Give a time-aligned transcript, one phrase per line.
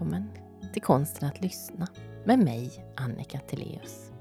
[0.00, 0.30] Välkommen
[0.72, 1.86] till Konsten att lyssna
[2.24, 4.12] med mig, Annika Teleus.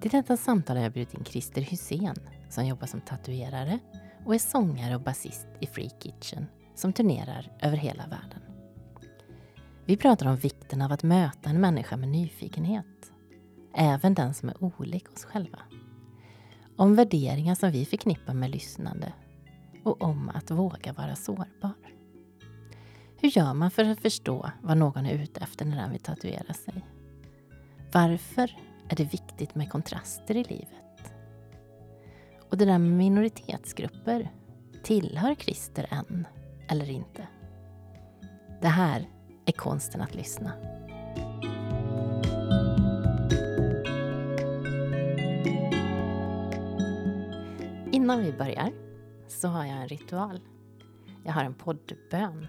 [0.00, 2.14] Till detta samtal har jag bjudit in Christer Hussein
[2.50, 3.78] som jobbar som tatuerare
[4.24, 8.40] och är sångare och basist i Free Kitchen som turnerar över hela världen.
[9.84, 13.12] Vi pratar om vikten av att möta en människa med nyfikenhet,
[13.74, 15.58] även den som är olik oss själva.
[16.76, 19.12] Om värderingar som vi förknippar med lyssnande
[19.84, 21.74] och om att våga vara sårbar.
[23.24, 26.54] Hur gör man för att förstå vad någon är ute efter när den vill tatuera
[26.54, 26.86] sig?
[27.92, 28.56] Varför
[28.88, 31.12] är det viktigt med kontraster i livet?
[32.50, 34.30] Och det där med minoritetsgrupper,
[34.82, 36.26] tillhör Christer en
[36.68, 37.26] eller inte?
[38.60, 39.08] Det här
[39.44, 40.52] är konsten att lyssna.
[47.92, 48.72] Innan vi börjar
[49.28, 50.40] så har jag en ritual.
[51.24, 52.48] Jag har en poddbön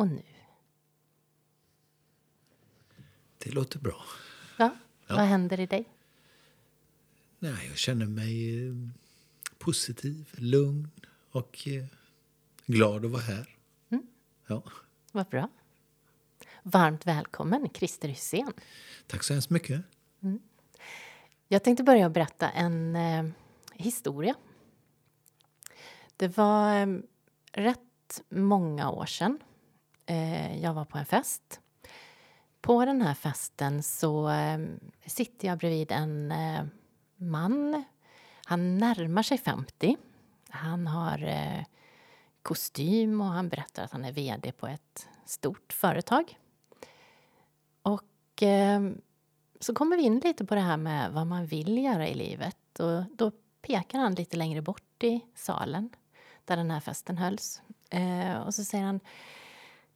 [0.00, 0.22] och nu.
[3.38, 4.04] Det låter bra.
[4.58, 5.16] Ja, ja.
[5.16, 5.88] Vad händer i dig?
[7.38, 8.74] Nej, jag känner mig eh,
[9.58, 10.90] positiv, lugn
[11.30, 11.84] och eh,
[12.66, 13.56] glad att vara här.
[13.88, 14.06] Mm.
[14.46, 14.62] Ja.
[15.12, 15.48] Vad bra.
[16.62, 18.52] Varmt välkommen, Christer Hysén.
[19.06, 19.82] Tack så hemskt mycket.
[20.22, 20.40] Mm.
[21.48, 23.24] Jag tänkte börja berätta en eh,
[23.74, 24.34] historia.
[26.16, 26.98] Det var eh,
[27.52, 29.38] rätt många år sedan.
[30.10, 31.60] Eh, jag var på en fest.
[32.60, 34.58] På den här festen så eh,
[35.06, 36.64] sitter jag bredvid en eh,
[37.16, 37.84] man.
[38.44, 39.96] Han närmar sig 50.
[40.48, 41.64] Han har eh,
[42.42, 46.38] kostym och han berättar att han är vd på ett stort företag.
[47.82, 48.90] Och eh,
[49.60, 52.80] så kommer vi in lite på det här med vad man vill göra i livet.
[52.80, 53.32] Och då
[53.62, 55.90] pekar han lite längre bort i salen
[56.44, 57.62] där den här festen hölls.
[57.90, 59.00] Eh, och så säger han,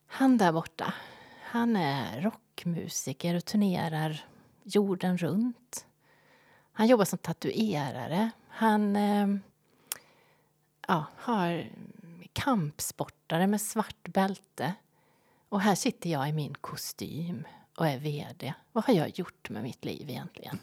[0.07, 0.95] han där borta,
[1.43, 4.25] han är rockmusiker och turnerar
[4.63, 5.87] jorden runt.
[6.73, 8.31] Han jobbar som tatuerare.
[8.49, 9.27] Han eh,
[10.89, 11.71] ja, har
[12.33, 14.75] kampsportare med svart bälte.
[15.49, 18.55] Och här sitter jag i min kostym och är VD.
[18.73, 20.59] Vad har jag gjort med mitt liv egentligen?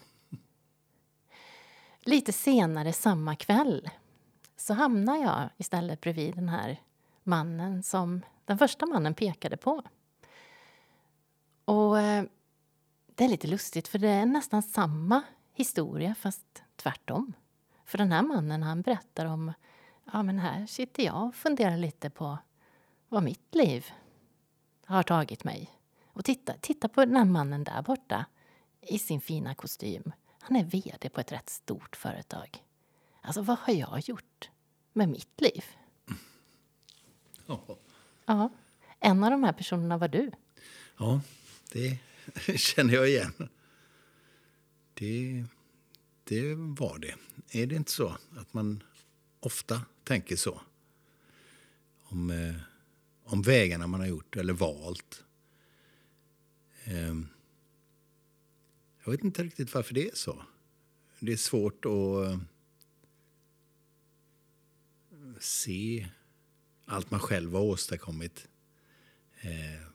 [2.00, 3.90] Lite senare samma kväll
[4.58, 6.82] så hamnar jag istället bredvid den här
[7.24, 9.84] mannen som den första mannen pekade på.
[11.66, 12.24] Och eh,
[13.06, 15.22] det är lite lustigt för det är nästan samma
[15.54, 17.34] historia fast tvärtom.
[17.86, 19.54] För den här mannen han berättar om
[20.14, 22.38] ja men här sitter jag och funderar lite på
[23.10, 23.92] vad mitt liv
[24.86, 25.70] har tagit mig.
[26.06, 28.26] Och titta, titta på den här mannen där borta
[28.82, 30.12] i sin fina kostym.
[30.40, 32.64] Han är VD på ett rätt stort företag.
[33.22, 34.50] Alltså vad har jag gjort
[34.94, 35.66] med mitt liv?
[37.46, 37.60] Ja
[38.32, 38.50] ja.
[39.00, 40.32] En av de här personerna var du.
[40.98, 41.22] Ja,
[41.72, 41.98] det
[42.58, 43.50] känner jag igen.
[44.94, 45.46] Det,
[46.24, 47.16] det var det.
[47.50, 48.84] Är det inte så att man
[49.40, 50.62] ofta tänker så?
[52.04, 52.56] Om, eh,
[53.24, 55.24] om vägarna man har gjort eller valt.
[56.84, 57.16] Eh,
[59.04, 60.44] jag vet inte riktigt varför det är så.
[61.20, 62.40] Det är svårt att eh,
[65.40, 66.08] se
[66.92, 68.48] allt man själv har åstadkommit
[69.42, 69.88] eh,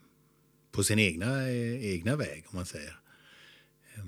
[0.71, 3.01] på sin egna, eh, egna väg, om man säger.
[3.95, 4.05] Eh,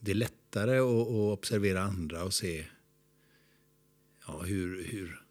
[0.00, 2.66] det är lättare att, observera andra och se
[4.26, 5.22] ja, hur, hur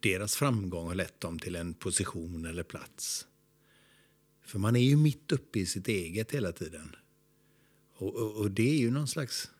[0.00, 3.26] deras framgång har lett dem till en position eller plats.
[4.42, 6.96] För man är ju mitt uppe i sitt eget hela tiden.
[7.94, 9.50] Och, och, och det är ju någon slags...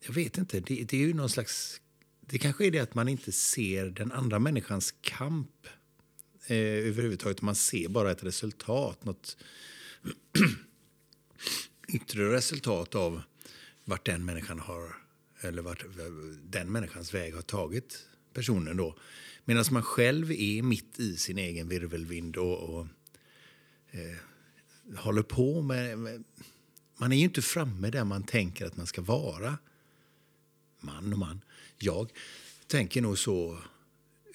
[0.00, 1.80] Jag vet inte, det, det är ju någon slags...
[2.26, 5.66] Det kanske är det att man inte ser den andra människans kamp
[6.46, 7.42] eh, överhuvudtaget.
[7.42, 9.36] Man ser bara ett resultat, något
[11.88, 13.22] yttre resultat av
[13.84, 14.96] vart den människan har
[15.40, 15.84] eller vart
[16.42, 18.96] den människans väg har tagit personen då.
[19.44, 22.86] Medan man själv är mitt i sin egen virvelvind och, och
[23.90, 26.24] eh, håller på med, med,
[26.96, 29.58] Man är ju inte framme där man tänker att man ska vara.
[30.80, 31.40] Man och man.
[31.84, 32.10] Jag
[32.66, 33.58] tänker nog så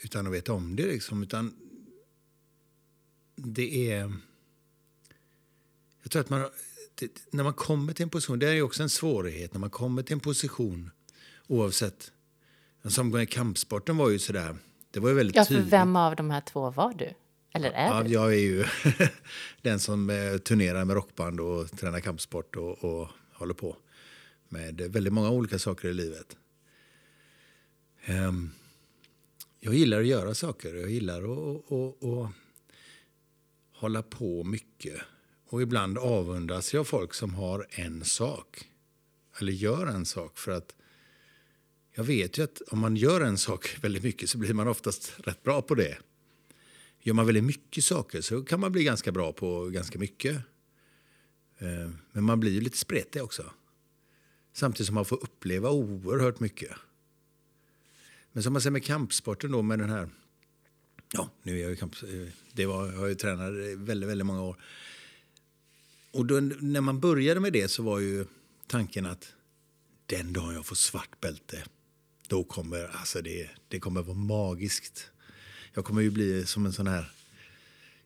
[0.04, 0.86] utan att veta om det.
[0.86, 1.54] Liksom, utan
[3.36, 4.14] det är...
[6.04, 6.50] Jag tror att man,
[6.96, 10.04] det, när man kommer till en position, det är också en svårighet, när man kommer
[10.04, 10.92] till en position
[11.48, 12.12] oavsett.
[12.88, 14.56] Som kampsporten var ju sådär,
[14.92, 15.74] det var ju väldigt ja, för tydligt.
[15.74, 17.14] vem av de här två var du?
[17.54, 18.10] Eller är Ja, du?
[18.10, 18.66] jag är ju
[19.62, 23.78] den som eh, turnerar med rockband och tränar kampsport och, och håller på
[24.50, 26.36] med väldigt många olika saker i livet.
[28.10, 28.50] Ehm,
[29.60, 30.76] jag gillar att göra saker.
[30.76, 32.32] Jag gillar att, att, att
[33.74, 35.02] hålla på mycket.
[35.46, 38.70] Och ibland avundas jag folk som har en sak.
[39.40, 40.38] Eller gör en sak.
[40.38, 40.76] För att
[41.92, 45.14] jag vet ju att om man gör en sak väldigt mycket så blir man oftast
[45.18, 45.98] rätt bra på det.
[47.02, 50.42] Gör man väldigt mycket saker så kan man bli ganska bra på ganska mycket.
[51.60, 53.52] Ehm, men man blir ju lite spretig också.
[54.54, 56.72] Samtidigt som man får uppleva oerhört mycket.
[58.32, 60.10] Men som man säger med kampsporten då med den här...
[61.14, 61.96] Ja, nu är jag ju kamp...
[62.54, 64.58] Det var, jag har ju tränat väldigt, väldigt många år.
[66.12, 68.26] Och då, när man började med det så var ju
[68.68, 69.34] tanken att
[70.06, 71.64] den dagen jag får svart bälte,
[72.28, 75.12] då kommer alltså det, det kommer vara magiskt.
[75.74, 77.12] Jag kommer ju bli som en sån här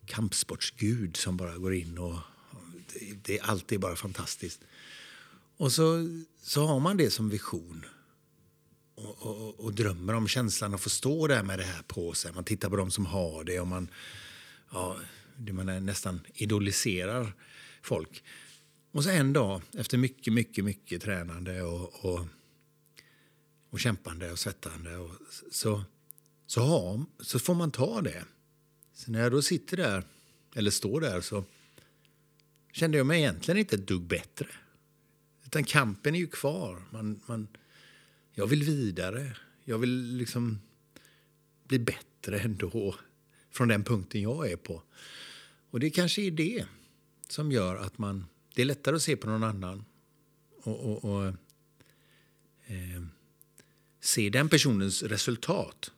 [0.06, 2.18] kampsportsgud som bara går in och
[2.94, 4.62] det, det är alltid bara fantastiskt.
[5.58, 6.08] Och så,
[6.42, 7.86] så har man det som vision
[9.26, 12.34] och, och, drömmer om känslan att få stå där med det här på sig.
[12.34, 13.88] Man tittar på dem som har det och man,
[14.72, 14.98] ja,
[15.38, 17.34] det man är nästan idoliserar
[17.82, 18.24] folk.
[18.92, 22.26] Och så en dag, efter mycket, mycket, mycket tränande och, och,
[23.70, 25.12] och kämpande och svettande och
[25.52, 25.84] så,
[26.48, 28.24] så, har, så får man ta det.
[28.94, 30.04] Så när jag då sitter där,
[30.56, 31.46] eller står där, så
[32.72, 34.48] kände jag mig egentligen inte ett dugg bättre.
[35.46, 36.84] Utan kampen är ju kvar.
[36.92, 37.48] Man, man,
[38.34, 39.38] jag vill vidare.
[39.64, 40.60] Jag vill liksom
[41.68, 42.96] bli bättre ändå
[43.52, 44.84] från den punkten jag är på.
[45.70, 46.66] Och det kanske är det
[47.28, 48.26] som gör att man...
[48.56, 49.86] Det är lättare att se på någon annan
[50.64, 51.28] och, och, och
[52.66, 53.04] eh,
[54.02, 55.92] se den personens resultat.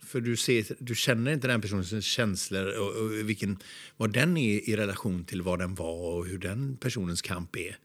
[0.00, 3.58] För du, ser, du känner inte den personens känslor och, och vilken,
[3.96, 7.78] vad den är i relation till vad den var och hur den personens kamp är.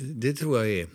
[0.00, 0.88] Det tror jag är,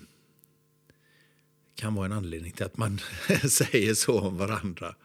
[1.79, 2.99] kan vara en anledning till att man
[3.49, 4.95] säger så om varandra.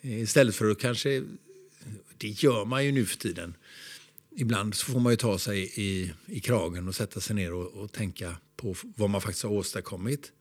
[0.00, 1.24] Istället för att kanske...
[2.18, 3.54] Det gör man ju nu för tiden.
[4.30, 7.66] Ibland så får man ju ta sig i, i kragen och sätta sig ner och,
[7.66, 10.32] och tänka på vad man faktiskt har åstadkommit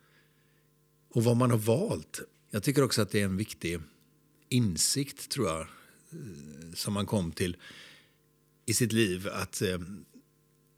[1.10, 2.22] och vad man har valt.
[2.52, 3.80] Jag tycker också att det är en viktig
[4.50, 5.68] insikt, tror jag,
[6.76, 7.58] som man kom till
[8.66, 9.28] i sitt liv.
[9.28, 9.80] Att eh,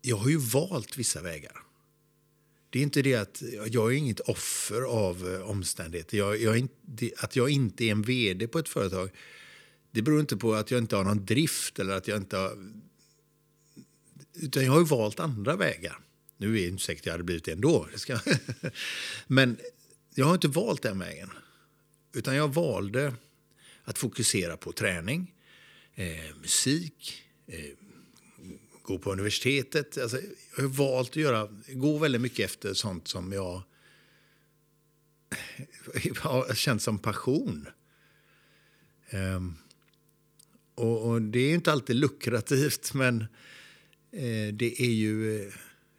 [0.02, 1.63] jag har ju valt vissa vägar.
[2.74, 6.18] Det är inte det att jag är inget offer av eh, omständigheter.
[6.18, 9.10] Jag, jag inte, att jag inte är en vd på ett företag
[9.90, 12.72] det beror inte på att jag inte har någon drift eller att jag inte har...
[14.34, 15.98] Utan jag har ju valt andra vägar.
[16.36, 17.88] Nu är det inte säkert att jag hade blivit det ändå.
[17.92, 18.18] Det ska...
[19.26, 19.56] Men
[20.14, 21.30] jag har inte valt den vägen.
[22.12, 23.14] Utan jag valde
[23.84, 25.34] att fokusera på träning,
[25.94, 27.64] eh, musik, eh,
[28.84, 29.98] gå på universitetet.
[29.98, 30.18] Alltså,
[30.56, 33.62] jag har valt att göra, gå väldigt mycket efter sånt som jag
[36.18, 37.68] har känt som passion.
[39.12, 39.56] Um,
[40.74, 43.20] och, och, det är inte alltid lukrativt, men
[44.10, 45.46] eh, det är ju...
[45.46, 45.52] Eh,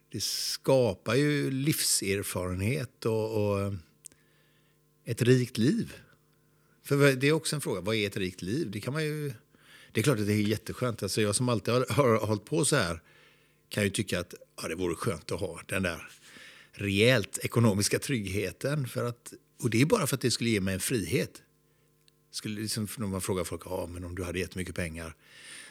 [0.09, 3.73] det skapar ju livserfarenhet och, och
[5.05, 5.93] ett rikt liv.
[6.83, 8.71] För det är också en fråga, vad är ett rikt liv?
[8.71, 9.33] Det kan man ju...
[9.95, 11.03] Det är klart att det är jätteskönt.
[11.03, 13.01] Alltså jag som alltid har, har hållit på så här
[13.69, 16.09] kan ju tycka att ja, det vore skönt att ha den där
[16.71, 18.87] rejält ekonomiska tryggheten.
[18.87, 19.33] För att,
[19.63, 21.41] och det är bara för att det skulle ge mig en frihet.
[22.31, 25.15] Skulle liksom, när man frågar folk ja, men om du hade jättemycket pengar.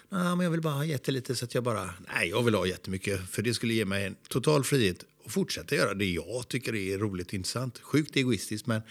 [0.09, 1.95] Nej, men jag vill bara ha jättelite så att jag bara...
[2.15, 3.31] Nej, jag vill ha jättemycket.
[3.31, 6.99] För det skulle ge mig en total frihet att fortsätta göra det jag tycker är
[6.99, 7.79] roligt och intressant.
[7.79, 8.83] Sjukt egoistiskt, men...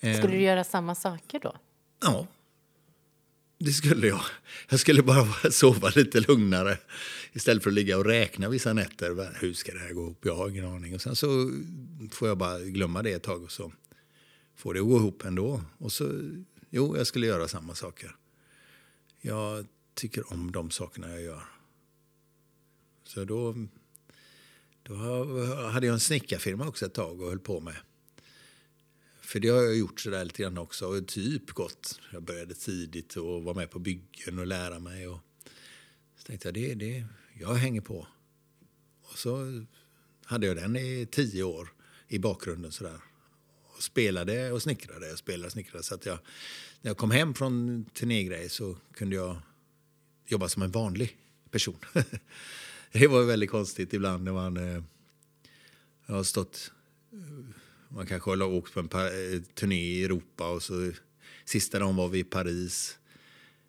[0.00, 1.56] Eh, skulle du göra samma saker då?
[2.00, 2.26] Ja,
[3.60, 4.20] det skulle jag.
[4.68, 6.78] Jag skulle bara sova lite lugnare
[7.32, 9.38] istället för att ligga och räkna vissa nätter.
[9.40, 10.24] Hur ska det här gå ihop?
[10.24, 10.94] Jag har ingen aning.
[10.94, 11.52] Och sen så
[12.10, 13.72] får jag bara glömma det ett tag och så
[14.56, 15.62] får det att gå ihop ändå.
[15.78, 16.30] Och så,
[16.70, 18.16] jo, jag skulle göra samma saker.
[19.20, 21.42] Jag tycker om de sakerna jag gör.
[23.04, 23.66] Så då,
[24.82, 24.94] då
[25.72, 27.76] hade jag en snickarfirma också ett tag och höll på med.
[29.30, 30.86] För det har jag gjort sådär lite grann också.
[30.86, 32.00] Och typ gått.
[32.12, 35.08] Jag började tidigt och var med på byggen och lära mig.
[35.08, 35.18] Och
[36.16, 37.04] så tänkte jag, det, det,
[37.40, 38.06] jag hänger på.
[39.02, 39.64] Och så
[40.24, 41.72] hade jag den i tio år
[42.08, 43.00] i bakgrunden sådär.
[43.76, 45.12] och spelade och snickrade.
[45.12, 45.82] Och spelade och snickrade.
[45.82, 46.18] Så att jag,
[46.80, 49.36] när jag kom hem från turnégrej så kunde jag
[50.26, 51.16] jobba som en vanlig
[51.50, 51.78] person.
[52.92, 54.82] det var väldigt konstigt ibland när man eh,
[56.06, 56.72] har stått...
[57.94, 60.92] Man kanske har åkt på en eh, turné i Europa och så
[61.44, 62.98] sista dagen var vi i Paris.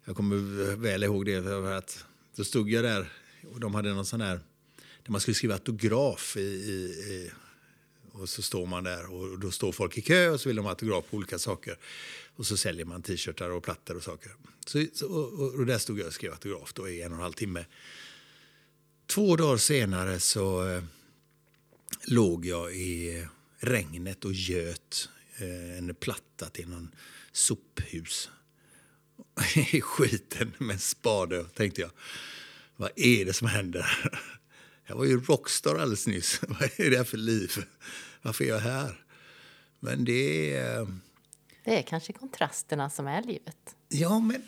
[0.05, 3.13] Jag kommer väl ihåg det för att då stod jag där
[3.51, 4.39] och de hade någon sån här
[5.03, 6.73] där man skulle skriva autograf i, i,
[7.13, 7.31] i
[8.11, 10.65] och så står man där och då står folk i kö och så vill de
[10.65, 11.77] ha autograf på olika saker.
[12.35, 14.31] Och så säljer man t-shirtar och plattor och saker.
[14.65, 17.23] Så, så och, och, där stod jag och skrev autograf då i en och en
[17.23, 17.65] halv timme.
[19.07, 20.83] Två dagar senare så eh,
[22.07, 23.25] låg jag i
[23.61, 26.95] regnet och göt eh, en platta till någon
[27.31, 28.29] sophus
[29.71, 31.91] i skiten med en spade, tänkte jag.
[32.75, 34.11] Vad är det som händer?
[34.87, 36.41] Jag var ju rockstar alldeles nyss.
[36.47, 37.51] Vad är det här för liv?
[38.21, 39.05] Varför är jag här?
[39.79, 40.99] Men det är...
[41.63, 43.75] Det är kanske kontrasterna som är livet.
[43.89, 44.43] Ja, men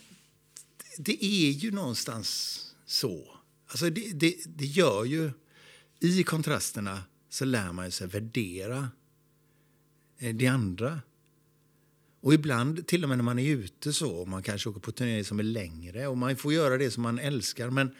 [0.98, 3.38] det är ju någonstans så.
[3.68, 5.32] Alltså det, det, det gör ju...
[6.00, 8.88] I kontrasterna så lär man sig värdera eh,
[10.24, 11.02] Eh, det andra.
[12.22, 15.24] Och ibland, till och med när man är ute så, man kanske åker på turnéer
[15.24, 17.70] som är längre och man får göra det som man älskar.
[17.70, 17.96] Men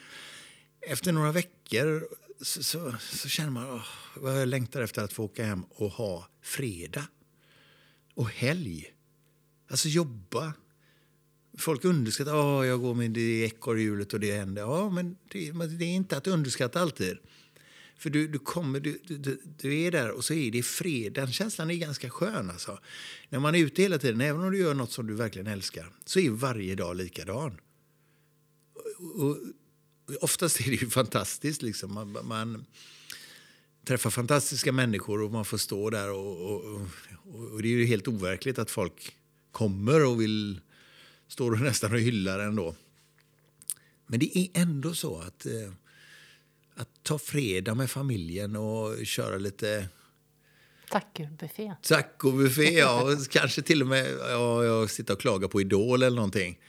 [0.82, 2.08] efter några veckor
[2.42, 5.92] så, så, så känner man åh, vad jag längtar efter att få åka hem och
[5.92, 7.08] ha fredag
[8.14, 8.94] och helg.
[9.70, 10.54] Alltså jobba.
[11.58, 14.62] Folk underskattar åh, jag går med det ekorrhjulet och det händer.
[14.62, 17.18] Ja, men det, det, är inte att underskatta alltid.
[18.04, 21.14] För du, du kommer, du, du, du, är där och så är det fred.
[21.14, 22.50] Den känslan är ganska skön.
[22.50, 22.80] Alltså.
[23.30, 25.90] När man är ute hela tiden, även om du gör något som du verkligen älskar,
[26.06, 27.58] så är varje dag likadan.
[28.98, 29.38] Och, och,
[30.22, 31.62] oftast är det ju fantastiskt.
[31.62, 31.94] Liksom.
[31.94, 32.66] Man, man,
[33.86, 36.12] träffar fantastiska människor och man får stå där.
[36.12, 36.82] Och, och,
[37.24, 39.16] och, det är ju helt overkligt att folk
[39.52, 40.62] kommer och vill
[41.28, 42.76] står och nästan och hyllar ändå.
[44.08, 45.74] Men det är ändå så att, eh,
[46.76, 49.88] att ta fredag med familjen och köra lite
[50.90, 51.74] Tacobuffé.
[51.82, 53.18] Tacobuffé, ja.
[53.30, 56.60] kanske till och med ja, jag sitta och klaga på Idol eller någonting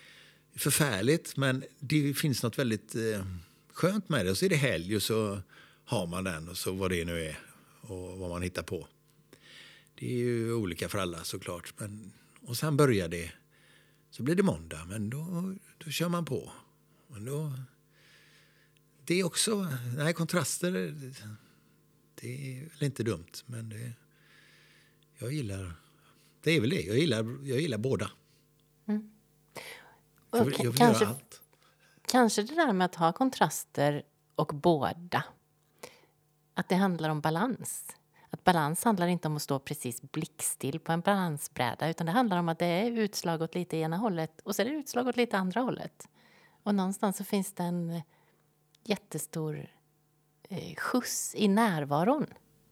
[0.56, 3.26] förfärligt, men det finns något väldigt eh,
[3.72, 4.30] skönt med det.
[4.30, 5.40] Och så är det helg och så
[5.84, 7.38] har man den och så vad det nu är
[7.80, 8.88] och vad man hittar på.
[9.94, 11.74] Det är ju olika för alla såklart.
[11.78, 13.32] Men, och sen börjar det.
[14.10, 16.52] Så blir det måndag, men då, då kör man på.
[17.08, 17.52] Men då,
[19.06, 20.70] det är också, nej kontraster,
[22.14, 23.32] det är väl inte dumt.
[23.46, 23.92] Men det,
[25.18, 25.72] jag gillar,
[26.42, 28.10] det är väl det, jag gillar, jag gillar båda.
[28.86, 29.10] Mm.
[30.30, 31.40] Jag vill, jag vill kanske, göra allt.
[32.06, 34.02] Kanske det där med att ha kontraster
[34.34, 35.24] och båda.
[36.54, 37.96] Att det handlar om balans.
[38.30, 42.38] Att balans handlar inte om att stå precis blickstill på en balansbräda utan det handlar
[42.38, 45.16] om att det är utslag åt lite ena hållet och så är det utslag åt
[45.16, 46.08] lite andra hållet.
[46.62, 48.02] Och någonstans så finns det en
[48.84, 49.66] jättestor
[50.48, 52.26] eh, skjuts i närvaron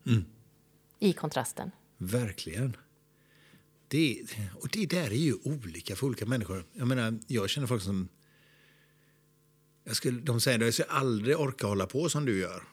[0.06, 0.24] mm.
[0.98, 1.70] i kontrasten.
[1.98, 2.76] Verkligen.
[3.88, 6.66] Det, och det där är ju olika för olika människor.
[6.72, 8.08] Jag menar, jag känner folk som...
[9.84, 12.64] Jag skulle, de säger att jag skulle aldrig orka hålla på som du gör.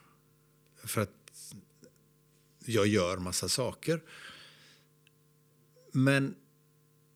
[0.84, 1.56] För att
[2.66, 4.04] jag gör massa saker.
[5.92, 6.36] Men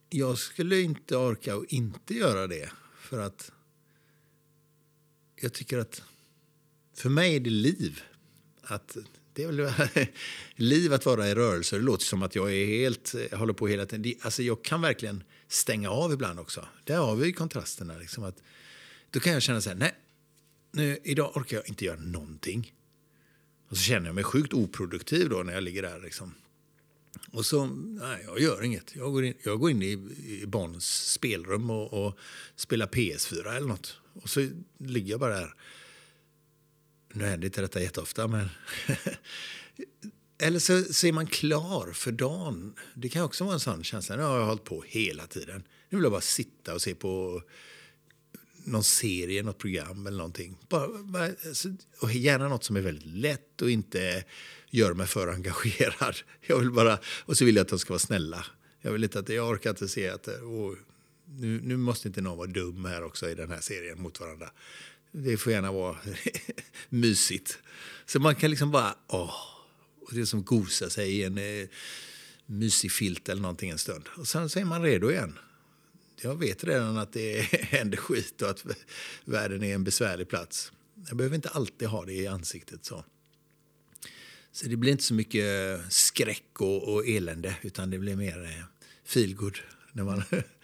[0.10, 2.72] jag skulle inte orka att inte göra det.
[2.96, 3.52] För att
[5.36, 6.04] jag tycker att
[6.94, 8.02] för mig är det liv.
[8.62, 8.98] Att
[9.34, 9.72] det är väl
[10.56, 11.76] liv att vara i rörelse.
[11.76, 14.14] Det låter som att jag är helt, jag håller på hela tiden.
[14.22, 16.68] Alltså jag kan verkligen stänga av ibland också.
[16.84, 17.98] Där har vi kontrasterna.
[17.98, 18.44] Liksom att,
[19.10, 19.96] då kan jag känna så här, nej,
[20.72, 22.74] nu, idag orkar jag inte göra någonting.
[23.70, 26.00] Och så känner jag mig sjukt oproduktiv då när jag ligger där.
[26.00, 26.34] Liksom.
[27.32, 28.96] Och så, nej, jag gör inget.
[28.96, 29.92] Jag går in, jag går in i,
[30.42, 32.18] i barnens spelrum och, och
[32.56, 33.98] spelar PS4 eller något.
[34.14, 35.54] Och så ligger jag bara där
[37.14, 38.50] nu händer inte detta jätteofta, men...
[40.38, 42.74] Eller så, så är man klar för dagen.
[42.96, 44.16] Det kan också vara en sån känsla.
[44.16, 45.64] Nu har jag hållit på hela tiden.
[45.90, 47.42] Nu vill jag bara sitta och se på
[48.66, 50.58] någon serie, något program eller någonting.
[50.70, 51.30] Bara, bara,
[52.02, 54.24] och gärna något som är väldigt lätt och inte
[54.70, 56.16] gör mig för engagerad.
[56.42, 58.46] Jag vill bara, och så vill jag att de ska vara snälla.
[58.82, 60.74] Jag vill inte att jag orkar inte se att åh,
[61.26, 64.52] nu, nu måste inte någon vara dum här också i den här serien mot varandra.
[65.16, 65.98] Det får gärna vara
[66.90, 67.58] mysigt.
[68.06, 69.36] Så man kan liksom bara, åh,
[70.02, 71.68] och det är som gosa sig i en eh,
[72.46, 74.10] mysig filt eller någonting en stund.
[74.18, 75.40] Och sen så är man redo igen.
[76.22, 78.66] Jag vet redan att det händer skit och att
[79.26, 80.72] världen är en besvärlig plats.
[81.08, 83.06] Jag behöver inte alltid ha det i ansiktet så.
[84.52, 88.64] Så det blir inte så mycket skräck och, och elände utan det blir mer eh,
[89.06, 89.58] feelgood.
[89.92, 90.24] När, man,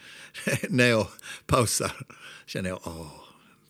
[0.69, 1.07] när jag
[1.45, 2.07] pausar
[2.45, 3.13] känner jag, åh,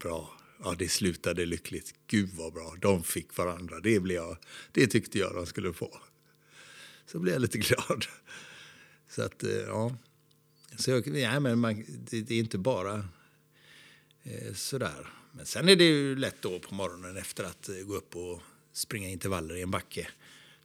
[0.01, 0.38] bra.
[0.63, 1.93] Ja, det slutade lyckligt.
[2.07, 2.75] Gud vad bra.
[2.81, 3.79] De fick varandra.
[3.79, 4.37] Det, blev jag,
[4.71, 6.01] det tyckte jag de skulle få.
[7.05, 8.05] Så blev jag lite glad.
[9.09, 9.95] Så att, eh, ja.
[10.77, 13.07] Så jag, ja, men man, det, det är inte bara
[14.23, 15.13] eh, sådär.
[15.31, 18.41] Men sen är det ju lätt då på morgonen efter att eh, gå upp och
[18.73, 20.07] springa intervaller i en backe,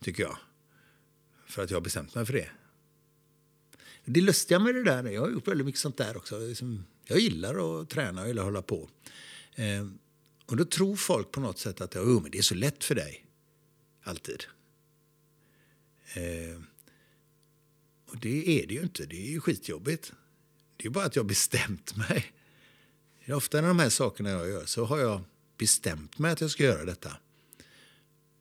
[0.01, 0.37] tycker jag.
[1.47, 2.51] För att jag har bestämt mig för det.
[4.05, 6.39] Det lustiga med det där, jag har gjort väldigt mycket sånt där också.
[6.39, 8.91] Liksom, jag gillar att träna, jag gillar att hålla på.
[9.55, 9.87] Eh,
[10.47, 12.95] och då tror folk på något sätt att oh, men det är så lätt för
[12.95, 13.27] dig.
[14.03, 14.45] Alltid.
[16.15, 16.61] Eh,
[18.07, 19.07] och det är det ju inte.
[19.07, 20.13] Det är ju skitjobbigt.
[20.77, 22.33] Det är bara att jag har bestämt mig.
[23.29, 25.23] Ofta när de här sakerna jag gör så har jag
[25.59, 27.17] bestämt mig att jag ska göra detta.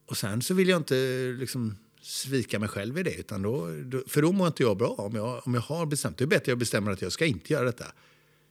[0.06, 0.96] Och sen så vill jag inte
[1.40, 3.16] liksom svika mig själv i det.
[3.16, 3.68] Utan då,
[4.08, 6.42] för då mår inte jag bra om jag, om jag har bestämt Det är bättre
[6.42, 7.86] att jag bestämmer att jag ska inte göra detta.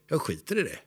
[0.09, 0.78] Jag skiter i det.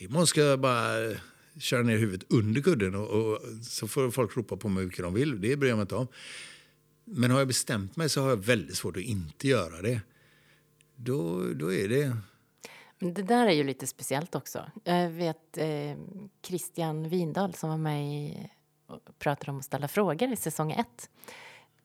[0.00, 1.16] Imorgon ska jag bara eh,
[1.58, 5.02] köra ner huvudet under kudden och, och, så får folk ropa på mig hur mycket
[5.02, 5.40] de vill.
[5.40, 6.08] Det bryr jag mig inte om.
[7.04, 10.00] Men har jag bestämt mig så har jag väldigt svårt att inte göra det.
[10.96, 12.16] Då, då är det...
[12.98, 14.70] Men det där är ju lite speciellt också.
[14.84, 15.96] Jag vet eh,
[16.42, 18.50] Christian Windahl som var med i,
[18.86, 21.10] och pratade om att ställa frågor i säsong ett.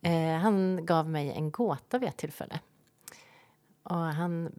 [0.02, 2.60] Eh, han gav mig en gåta vid ett tillfälle.
[3.84, 4.52] Och han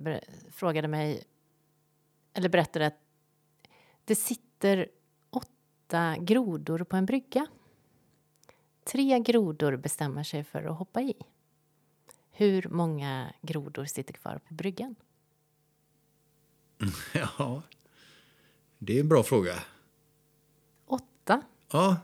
[0.51, 1.25] frågade mig,
[2.35, 3.04] eller berättade att
[4.05, 4.89] det sitter
[5.31, 7.47] åtta grodor på en brygga.
[8.85, 11.15] Tre grodor bestämmer sig för att hoppa i.
[12.31, 14.95] Hur många grodor sitter kvar på bryggan?
[17.15, 17.63] Ja,
[18.79, 19.55] det är en bra fråga.
[20.87, 21.43] Åtta.
[21.71, 21.97] Ja.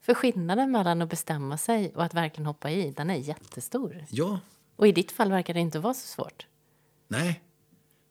[0.00, 4.04] För skillnaden mellan att bestämma sig och att verkligen hoppa i, den är jättestor.
[4.10, 4.40] Ja.
[4.76, 6.46] Och i ditt fall verkar det inte vara så svårt.
[7.08, 7.42] Nej.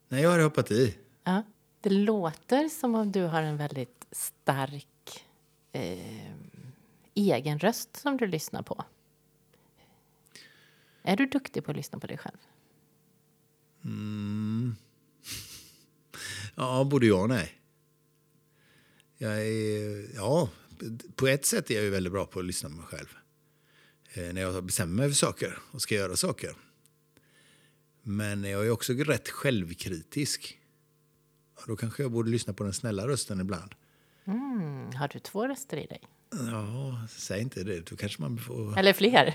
[0.08, 0.98] Nej, jag har hoppat i.
[1.24, 1.44] Ja.
[1.88, 5.26] Det låter som om du har en väldigt stark
[5.72, 6.32] eh,
[7.14, 8.84] egen röst som du lyssnar på.
[11.04, 12.38] Är du duktig på att lyssna på dig själv?
[13.86, 14.76] Mm.
[16.56, 17.62] Ja, både ja och nej.
[19.18, 20.50] Jag är, ja,
[21.16, 23.18] på ett sätt är jag ju väldigt bra på att lyssna på mig själv.
[24.14, 26.56] Eh, när jag bestämmer mig för saker och ska göra saker.
[28.02, 30.58] Men jag är också rätt självkritisk
[31.68, 33.76] då kanske jag borde lyssna på den snälla rösten ibland.
[34.28, 36.02] Mm, har du två röster i dig?
[36.32, 37.90] Ja, säg inte det.
[37.90, 38.80] Då kanske man får...
[38.80, 39.34] Eller fler.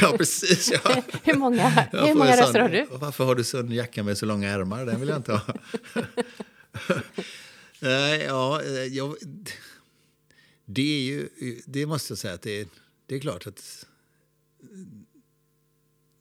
[0.00, 0.72] ja, precis.
[0.72, 1.02] Ja.
[1.22, 2.86] hur många, hur många röster har du?
[2.90, 4.86] Varför har du sån jacka med så långa ärmar?
[4.86, 5.40] Den vill jag inte ha.
[7.80, 9.16] Nej, ja, jag,
[10.64, 11.28] det är ju...
[11.66, 12.66] Det måste jag säga att det är,
[13.06, 13.86] det är klart att...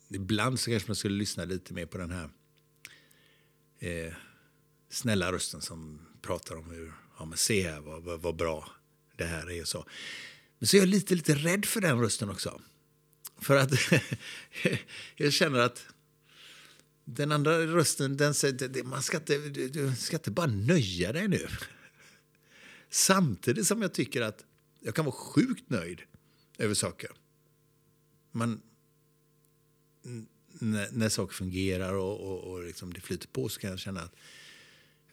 [0.09, 2.29] Ibland så kanske man skulle lyssna lite mer på den här
[3.79, 4.13] eh,
[4.93, 8.69] snälla rösten som pratar om hur ja, men se här vad, vad, vad bra
[9.17, 9.62] det här är.
[9.62, 9.86] Och så.
[10.60, 12.62] Men så är jag lite, lite rädd för den rösten också.
[13.41, 13.71] För att
[15.15, 15.86] jag känner att
[17.06, 21.47] den andra rösten, den säger man ska inte, du ska inte bara nöja dig nu.
[22.89, 24.45] Samtidigt som jag tycker att
[24.79, 26.01] jag kan vara sjukt nöjd
[26.58, 27.12] över saker.
[28.32, 28.62] Men
[30.60, 34.01] när, när saker fungerar och, och, och liksom det flyter på så kan jag känna
[34.01, 34.15] att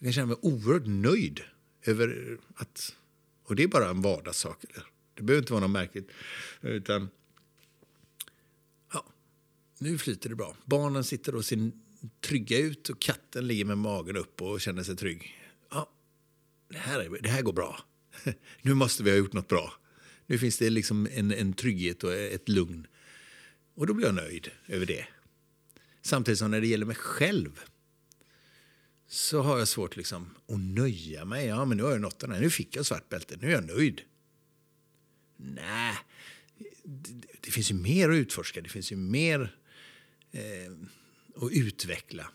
[0.00, 1.40] jag kan känna mig oerhört nöjd
[1.84, 2.96] över att...
[3.44, 4.64] Och det är bara en vardagssak.
[5.14, 6.10] Det behöver inte vara något märkligt.
[6.60, 7.08] Utan...
[8.92, 9.06] Ja,
[9.78, 10.56] nu flyter det bra.
[10.64, 11.70] Barnen sitter och ser
[12.20, 15.40] trygga ut och katten ligger med magen upp och känner sig trygg.
[15.70, 15.90] Ja,
[16.68, 17.80] det här, är, det här går bra.
[18.62, 19.72] nu måste vi ha gjort något bra.
[20.26, 22.86] Nu finns det liksom en, en trygghet och ett lugn.
[23.74, 25.06] Och då blir jag nöjd över det.
[26.02, 27.60] Samtidigt som när det gäller mig själv
[29.12, 31.46] så har jag svårt liksom att nöja mig.
[31.46, 32.40] Ja, men nu har jag nått den här.
[32.40, 33.36] Nu fick jag svart bälte.
[33.40, 34.00] Nu är jag nöjd.
[35.36, 35.96] Nej,
[36.84, 38.60] det, det, finns ju mer att utforska.
[38.60, 39.56] Det finns ju mer
[40.30, 40.72] eh,
[41.36, 42.30] att utveckla.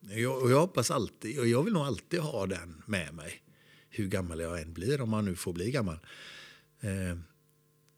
[0.00, 3.42] Jag, och jag hoppas alltid, och jag vill nog alltid ha den med mig.
[3.88, 5.98] Hur gammal jag än blir, om man nu får bli gammal.
[6.80, 7.18] Eh,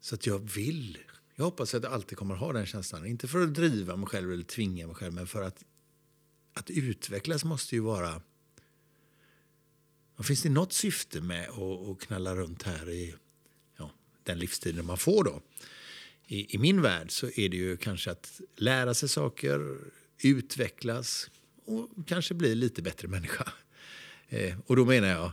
[0.00, 0.98] så att jag vill.
[1.34, 3.06] Jag hoppas att jag alltid kommer ha den känslan.
[3.06, 5.64] Inte för att driva mig själv eller tvinga mig själv, men för att
[6.54, 8.22] att utvecklas måste ju vara...
[10.22, 13.14] Finns det något syfte med att, knalla runt här i
[13.76, 13.90] ja,
[14.22, 15.42] den livstiden man får då?
[16.26, 19.78] I, I, min värld så är det ju kanske att lära sig saker,
[20.22, 21.30] utvecklas
[21.64, 23.52] och kanske bli lite bättre människa.
[24.28, 25.32] Eh, och då menar jag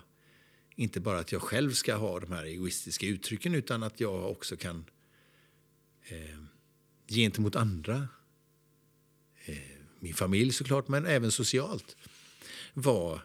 [0.75, 4.57] inte bara att jag själv ska ha de här egoistiska uttrycken utan att jag också
[4.57, 4.85] kan
[6.03, 6.39] eh,
[7.07, 8.07] gentemot andra,
[10.01, 11.95] min familj såklart, men även socialt,
[12.73, 13.21] var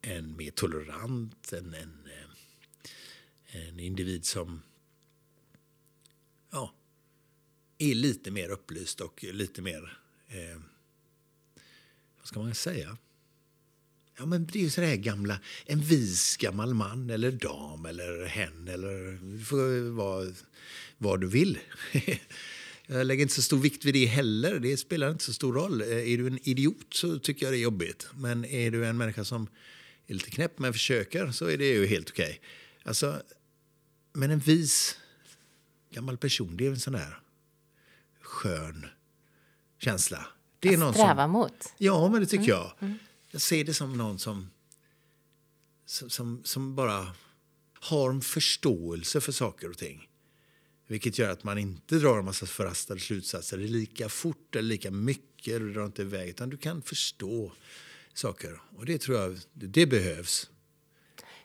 [0.00, 4.62] en mer tolerant, en, en, eh, en individ som
[6.50, 6.74] ja,
[7.78, 9.98] är lite mer upplyst och lite mer,
[10.28, 10.60] eh,
[12.18, 12.98] vad ska man säga?
[14.18, 18.24] Ja, men det är ju så här gamla, en vis gammal man eller dam eller
[18.24, 20.32] hen eller du får vara
[20.98, 21.58] vad du vill.
[22.86, 24.58] Jag lägger inte så stor vikt vid det heller.
[24.58, 25.82] Det spelar inte så stor roll.
[25.82, 28.06] Eh, är du en idiot så tycker jag det är jobbigt.
[28.14, 29.48] Men är du en människa som
[30.06, 32.24] är lite knäpp men försöker så är det ju helt okej.
[32.24, 32.38] Okay.
[32.84, 33.22] Alltså,
[34.12, 34.98] men en vis
[35.90, 37.20] gammal person, det är en sån där
[38.22, 38.86] skön
[39.78, 40.26] känsla.
[40.60, 41.72] Det är Att någon sträva som, mot.
[41.78, 42.72] Ja, men det tycker jag.
[43.30, 44.50] Jag ser det som någon som,
[45.86, 47.06] som, som, som bara
[47.80, 50.08] har en förståelse för saker och ting.
[50.86, 55.58] Vilket gör att man inte drar en massa förhastade slutsatser lika fort eller lika mycket.
[55.58, 57.52] Du drar inte iväg, utan du kan förstå
[58.14, 58.60] saker.
[58.76, 60.50] Och det tror jag det behövs.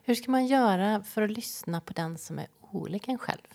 [0.04, 3.48] Hur ska man göra för att lyssna på den som är olik en själv?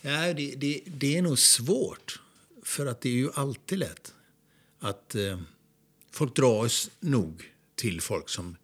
[0.00, 2.20] Ja, det, det, det är nog svårt.
[2.62, 4.14] För att det är ju alltid lätt
[4.78, 5.40] att eh,
[6.10, 8.56] folk dras nog till folk som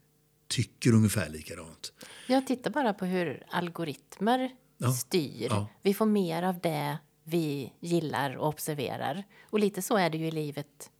[0.48, 1.92] tycker ungefär likadant.
[2.26, 5.46] Jag tittar bara på hur algoritmer Ja, styr.
[5.50, 5.68] ja.
[5.82, 9.24] Vi får mer av det vi gillar och observerar.
[9.50, 10.90] Och lite så är det ju i livet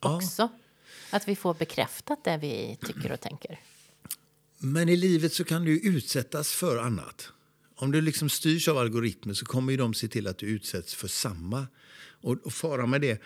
[0.00, 0.48] också.
[1.10, 3.60] Att vi får bekräftat det vi tycker och tänker.
[4.58, 7.28] Men i livet så kan du utsättas för annat.
[7.74, 10.94] Om du liksom styrs av algoritmer så kommer ju de se till att du utsätts
[10.94, 11.66] för samma.
[12.20, 13.22] Och, och fara med det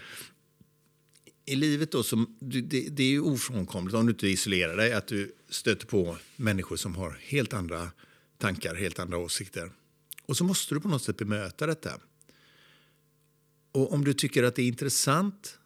[1.45, 2.61] i livet då, som, det,
[2.91, 6.97] det är ju ofrånkomligt om du inte isolerar dig att du stöter på människor som
[6.97, 7.91] har helt andra
[8.39, 9.73] tankar, helt andra åsikter.
[10.31, 12.01] Och så måste du på något sätt bemöta detta.
[13.73, 15.59] Och om du tycker att det är intressant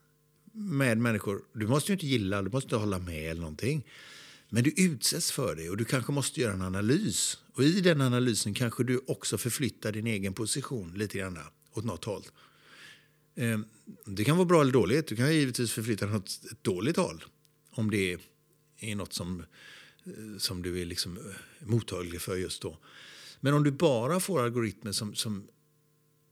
[0.52, 3.86] med människor, du måste ju inte gilla, du måste inte hålla med eller någonting.
[4.48, 7.38] Men du utsätts för det och du kanske måste göra en analys.
[7.54, 11.38] Och i den analysen kanske du också förflyttar din egen position lite grann
[11.72, 12.24] åt något håll.
[13.34, 13.64] Ehm,
[14.06, 15.06] det kan vara bra eller dåligt.
[15.06, 17.24] Du kan givetvis förflytta den åt ett dåligt håll.
[17.70, 18.18] Om det
[18.78, 19.40] är något som,
[20.04, 22.78] eh, som du är liksom eh, mottaglig för just då.
[23.44, 25.48] Men om du bara får algoritmer som, som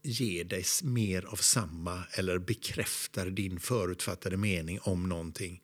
[0.01, 5.63] ger dig mer av samma eller bekräftar din förutfattade mening om någonting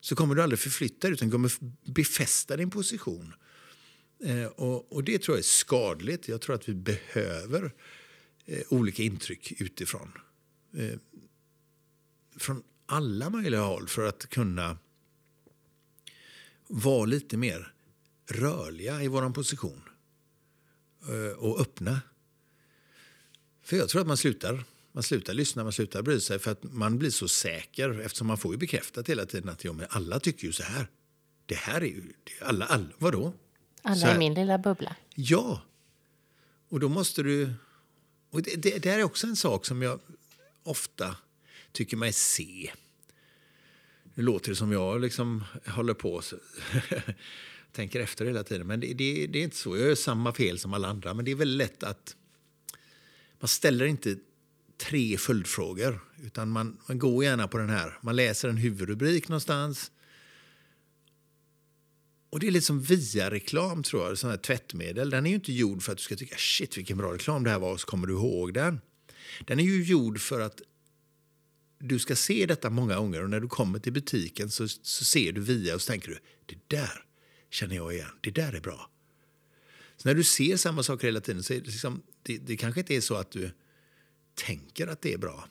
[0.00, 1.52] så kommer du aldrig förflytta dig utan kommer
[1.92, 3.34] befästa din position.
[4.24, 6.28] Eh, och, och det tror jag är skadligt.
[6.28, 7.74] Jag tror att vi behöver
[8.44, 10.12] eh, olika intryck utifrån.
[10.76, 10.98] Eh,
[12.36, 14.78] från alla möjliga håll för att kunna
[16.68, 17.74] vara lite mer
[18.30, 19.80] rörliga i vår position.
[21.08, 22.00] Eh, och öppna.
[23.62, 26.62] För jag tror att man slutar, man slutar lyssna, man slutar bry sig för att
[26.62, 30.20] man blir så säker eftersom man får ju bekräftat hela tiden att ja, men alla
[30.20, 30.86] tycker ju så här.
[31.46, 32.02] Det här är ju,
[32.40, 33.32] alla, alla, vadå?
[33.82, 34.96] Alla i min lilla bubbla.
[35.14, 35.62] Ja.
[36.68, 37.52] Och då måste du...
[38.30, 40.00] Och det, det, det här är också en sak som jag
[40.62, 41.16] ofta
[41.72, 42.72] tycker mig se.
[44.14, 46.22] Nu låter det som jag liksom håller på
[47.74, 48.66] tänker efter hela tiden.
[48.66, 49.76] Men det, det, det är inte så.
[49.76, 51.14] Jag gör samma fel som alla andra.
[51.14, 52.16] Men det är väldigt lätt att
[53.40, 54.16] man ställer inte
[54.76, 56.00] tre följdfrågor.
[56.22, 57.98] Utan man, man går gärna på den här.
[58.02, 59.90] Man läser en huvudrubrik någonstans.
[62.30, 65.10] Och det är lite som via-reklam tror jag, sån här tvättmedel.
[65.10, 67.50] Den är ju inte gjord för att du ska tycka shit vilken bra reklam det
[67.50, 68.80] här var och så kommer du ihåg den.
[69.44, 70.62] Den är ju gjord för att
[71.78, 75.32] du ska se detta många gånger och när du kommer till butiken så, så ser
[75.32, 77.03] du via och så tänker du det där
[77.54, 78.90] känner jag igen, det där är bra.
[79.96, 82.80] Så när du ser samma saker hela tiden så är det, liksom, det, det kanske
[82.80, 83.50] inte är så att du
[84.34, 85.48] tänker att det är bra.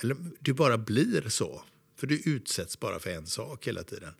[0.00, 1.62] Eller du bara blir så.
[1.96, 4.14] För du utsätts bara för en sak hela tiden.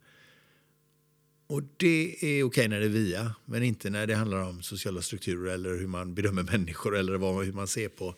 [1.47, 5.03] Och det är okej när det är via, men inte när det handlar om sociala
[5.03, 8.15] strukturer eller hur man bedömer människor eller vad, hur man ser på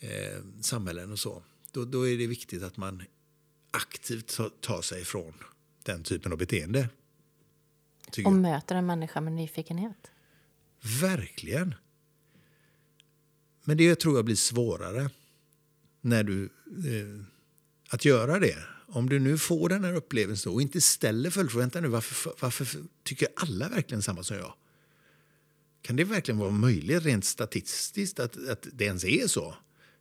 [0.00, 1.42] eh, samhällen och så.
[1.72, 3.02] Då, då är det viktigt att man
[3.70, 5.34] aktivt tar sig ifrån
[5.82, 6.88] den typen av beteende.
[8.10, 8.42] Tycker Och jag.
[8.42, 10.10] möter en människa med nyfikenhet.
[11.00, 11.74] Verkligen.
[13.64, 15.10] Men det tror jag blir svårare
[16.00, 17.24] när du, eh,
[17.88, 18.56] att göra det.
[18.86, 22.66] Om du nu får den här upplevelsen och inte ställer följdfrågan, nu, varför, varför
[23.02, 24.54] tycker alla verkligen samma som jag?
[25.82, 29.54] Kan det verkligen vara möjligt rent statistiskt att, att det ens är så?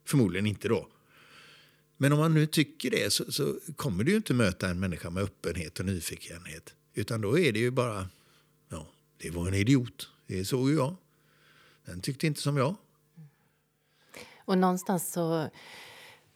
[0.05, 0.87] Förmodligen inte då.
[1.97, 5.23] Men om man nu tycker det så, så kommer du inte möta en människa med
[5.23, 6.73] öppenhet och nyfikenhet.
[6.93, 8.09] Utan då är det ju bara,
[8.69, 10.09] ja, det var en idiot.
[10.27, 10.95] Det såg ju jag.
[11.85, 12.75] Den tyckte inte som jag.
[14.37, 15.49] Och någonstans så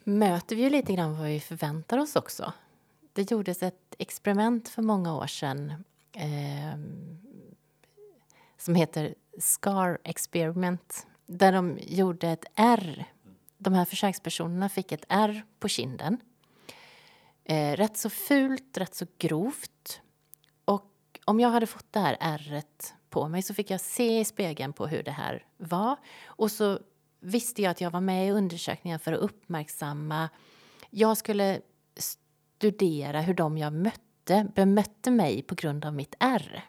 [0.04, 2.54] möter vi ju lite grann vad vi förväntar oss också.
[3.14, 5.74] Det gjordes ett experiment för många år sedan
[6.14, 6.80] eh,
[8.58, 13.06] som heter SCAR Experiment där de gjorde ett R.
[13.58, 16.18] De här försökspersonerna fick ett R på kinden.
[17.44, 20.02] Eh, rätt så fult, rätt så grovt.
[21.28, 24.74] Om jag hade fått det här ärret på mig så fick jag se i spegeln
[24.74, 25.96] på hur det här var.
[26.26, 26.80] Och så
[27.20, 30.30] visste jag att jag var med i undersökningen för att uppmärksamma...
[30.90, 31.62] Jag skulle
[31.98, 36.64] studera hur de jag mötte bemötte mig på grund av mitt R.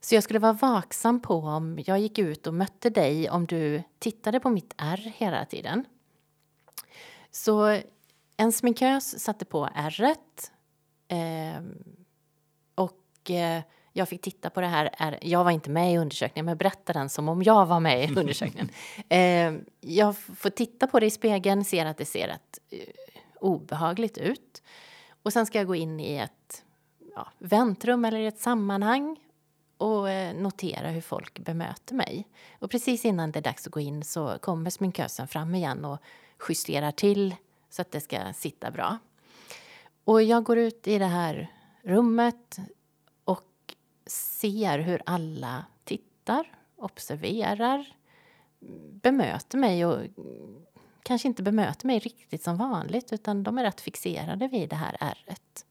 [0.00, 3.82] Så jag skulle vara vaksam på om jag gick ut och mötte dig om du
[3.98, 5.84] tittade på mitt R hela tiden.
[7.30, 7.80] Så
[8.36, 10.52] en sminkös satte på ärret
[11.08, 11.62] eh,
[13.28, 13.62] och eh,
[13.92, 15.18] jag fick titta på det här.
[15.22, 18.14] Jag var inte med i undersökningen, men berättade den som om jag var med i
[18.16, 18.70] undersökningen.
[19.08, 22.78] Eh, jag får titta på det i spegeln, ser att det ser rätt eh,
[23.40, 24.62] obehagligt ut.
[25.22, 26.64] Och sen ska jag gå in i ett
[27.14, 29.16] ja, väntrum eller ett sammanhang
[29.78, 32.28] och eh, notera hur folk bemöter mig.
[32.58, 35.98] Och precis innan det är dags att gå in så kommer sminkösen fram igen och
[36.48, 37.34] justerar till
[37.70, 38.98] så att det ska sitta bra.
[40.04, 41.50] Och jag går ut i det här
[41.82, 42.58] rummet
[44.10, 47.86] ser hur alla tittar, observerar,
[49.02, 50.02] bemöter mig och
[51.02, 54.96] kanske inte bemöter mig riktigt som vanligt utan de är rätt fixerade vid det här
[55.00, 55.66] ärret.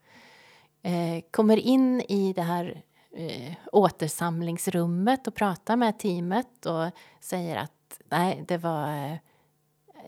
[0.82, 8.02] Eh, kommer in i det här eh, återsamlingsrummet och pratar med teamet och säger att
[8.10, 9.18] nej, det var,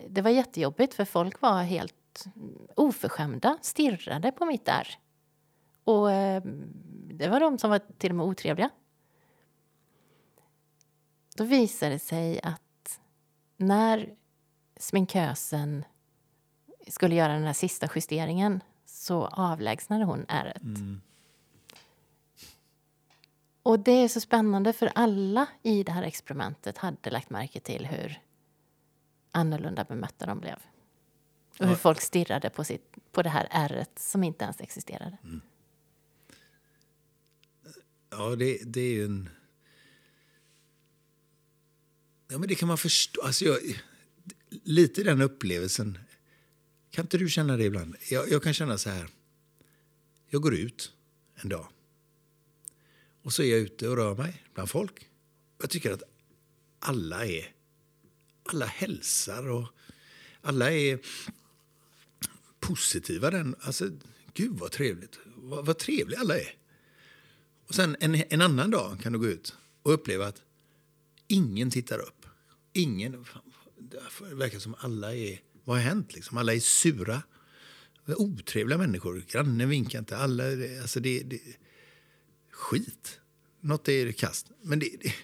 [0.08, 2.24] det var jättejobbigt för folk var helt
[2.76, 4.98] oförskämda, stirrade på mitt ärr.
[5.90, 6.42] Och eh,
[7.14, 8.70] det var de som var till och med otrevliga.
[11.36, 13.00] Då visade det sig att
[13.56, 14.14] när
[14.76, 15.84] sminkösen
[16.88, 20.62] skulle göra den här sista justeringen så avlägsnade hon ärret.
[20.62, 21.00] Mm.
[23.62, 27.86] Och det är så spännande för alla i det här experimentet hade lagt märke till
[27.86, 28.20] hur
[29.32, 30.56] annorlunda bemötta de blev.
[31.58, 35.16] Och hur folk stirrade på, sitt, på det här ärret som inte ens existerade.
[35.24, 35.40] Mm.
[38.10, 39.28] Ja, det, det är ju en...
[42.28, 43.22] Ja, men det kan man förstå.
[43.22, 43.58] Alltså jag,
[44.62, 45.98] lite den upplevelsen.
[46.90, 47.96] Kan inte du känna det ibland?
[48.10, 49.08] Jag, jag kan känna så här.
[50.28, 50.92] Jag går ut
[51.34, 51.68] en dag.
[53.22, 55.08] Och så är jag ute och rör mig bland folk.
[55.58, 56.02] Jag tycker att
[56.78, 57.52] alla är...
[58.42, 59.68] Alla hälsar och
[60.42, 60.98] alla är
[62.60, 63.30] positiva.
[63.30, 63.90] Den, alltså,
[64.34, 65.18] gud vad trevligt.
[65.24, 66.59] Vad, vad trevliga alla är.
[67.70, 70.42] Och sen en, en annan dag kan du gå ut och uppleva att
[71.26, 72.26] ingen tittar upp.
[72.72, 73.24] Ingen,
[73.78, 75.40] det verkar som alla är...
[75.64, 76.14] Vad har hänt?
[76.14, 76.38] Liksom?
[76.38, 77.22] Alla är sura.
[78.06, 79.24] Otrevliga människor.
[79.28, 80.16] Grannen vinkar inte.
[80.16, 80.44] Alla,
[80.82, 81.40] alltså det, det,
[82.50, 83.20] skit.
[83.60, 84.46] Något är kast.
[84.62, 85.14] Men det, det,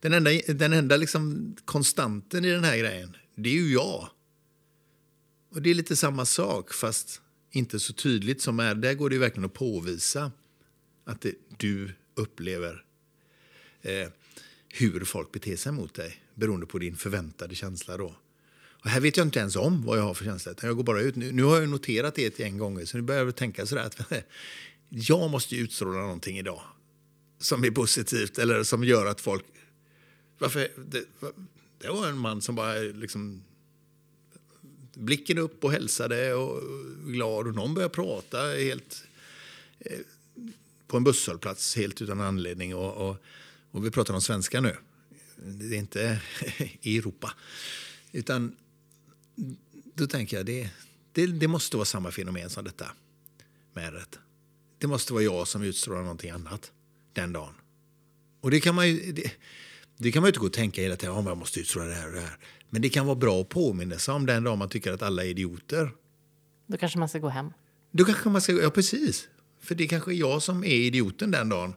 [0.00, 4.08] den enda, den enda liksom konstanten i den här grejen, det är ju jag.
[5.50, 8.74] Och det är lite samma sak, fast inte så tydligt som är.
[8.74, 10.32] Där går det verkligen att påvisa
[11.10, 12.84] att det, du upplever
[13.82, 14.08] eh,
[14.68, 17.96] hur folk beter sig mot dig beroende på din förväntade känsla.
[17.96, 18.14] Då.
[18.82, 20.54] Och här vet jag inte ens om vad jag har för känsla.
[20.62, 21.16] Jag går bara ut.
[21.16, 23.82] Nu, nu har jag noterat det ett gäng gånger, så nu börjar jag tänka sådär
[23.82, 24.00] att
[24.88, 26.62] jag måste utstråla någonting idag
[27.38, 29.44] som är positivt eller som gör att folk...
[30.38, 31.04] Varför, det,
[31.78, 33.42] det var en man som bara liksom
[34.94, 36.62] blicken upp och hälsade och
[37.06, 39.04] glad och någon började prata helt
[39.78, 39.98] eh,
[40.90, 43.16] på en busshållplats helt utan anledning och, och,
[43.70, 44.76] och vi pratar om svenska nu
[45.42, 46.20] det är inte
[46.80, 47.32] i Europa.
[48.12, 48.56] Utan
[49.94, 50.70] då tänker jag det,
[51.12, 52.86] det, det måste vara samma fenomen som detta
[53.72, 54.18] med ärret.
[54.78, 56.72] Det måste vara jag som utstrålar någonting annat
[57.12, 57.54] den dagen.
[58.40, 59.32] Och det kan man ju, det,
[59.96, 61.94] det kan man ju inte gå och tänka hela tiden, oh, jag måste utstråla det
[61.94, 62.36] här och det här.
[62.70, 65.24] Men det kan vara bra att påminna sig om den dagen man tycker att alla
[65.24, 65.90] är idioter.
[66.66, 67.52] Då kanske man ska gå hem.
[67.90, 69.28] Då kanske man ska, ja precis.
[69.60, 71.74] För det kanske är jag som är idioten den dagen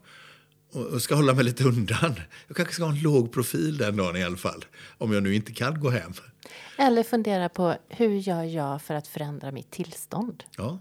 [0.73, 2.15] och ska hålla mig lite undan.
[2.47, 4.65] Jag kanske ska ha en låg profil den dagen i alla fall.
[4.97, 6.13] Om jag nu inte kan gå hem.
[6.77, 10.43] Eller fundera på hur gör jag för att förändra mitt tillstånd?
[10.57, 10.79] Ja,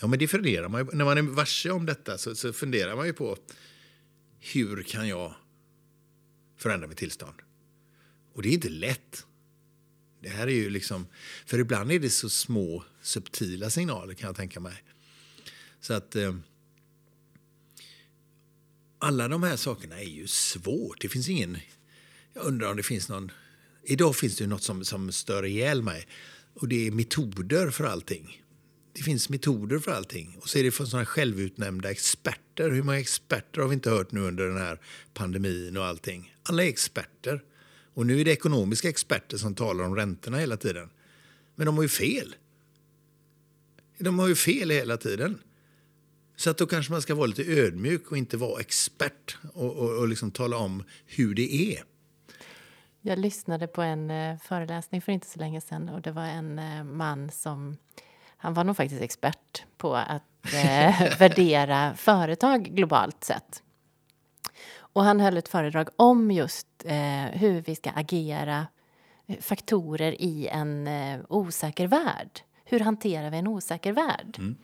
[0.00, 3.06] ja men det funderar man När man är varse om detta så, så funderar man
[3.06, 3.36] ju på
[4.40, 5.34] hur kan jag
[6.58, 7.42] förändra mitt tillstånd?
[8.34, 9.26] Och det är inte lätt.
[10.22, 11.06] Det här är ju liksom,
[11.46, 14.82] för ibland är det så små subtila signaler kan jag tänka mig.
[15.86, 16.34] Så att eh,
[18.98, 21.00] alla de här sakerna är ju svårt.
[21.00, 21.58] Det finns ingen...
[22.34, 23.30] Jag undrar om det finns någon
[23.82, 26.08] Idag finns det något som, som stör ihjäl mig
[26.54, 28.42] och det är metoder för allting.
[28.92, 30.36] Det finns metoder för allting.
[30.40, 32.70] Och så är det för sådana självutnämnda experter.
[32.70, 34.80] Hur många experter har vi inte hört nu under den här
[35.14, 36.34] pandemin och allting?
[36.42, 37.42] Alla är experter.
[37.94, 40.90] Och nu är det ekonomiska experter som talar om räntorna hela tiden.
[41.54, 42.34] Men de har ju fel.
[43.98, 45.38] De har ju fel hela tiden.
[46.36, 49.98] Så att då kanske man ska vara lite ödmjuk och inte vara expert och, och,
[49.98, 51.84] och liksom tala om hur det är.
[53.00, 56.58] Jag lyssnade på en eh, föreläsning för inte så länge sedan och det var en
[56.58, 57.76] eh, man som
[58.36, 63.62] han var nog faktiskt expert på att eh, värdera företag globalt sett.
[64.76, 68.66] Och han höll ett föredrag om just eh, hur vi ska agera
[69.26, 72.40] eh, faktorer i en eh, osäker värld.
[72.64, 74.36] Hur hanterar vi en osäker värld?
[74.38, 74.56] Mm.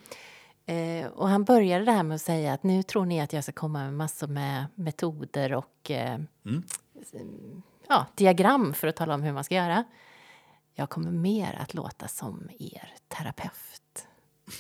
[0.67, 3.45] Eh, och han började det här med att säga att nu tror ni att jag
[3.45, 6.63] ska komma med massor med metoder och eh, mm.
[7.89, 9.85] ja, diagram för att tala om hur man ska göra.
[10.75, 14.09] Jag kommer mer att låta som er terapeut.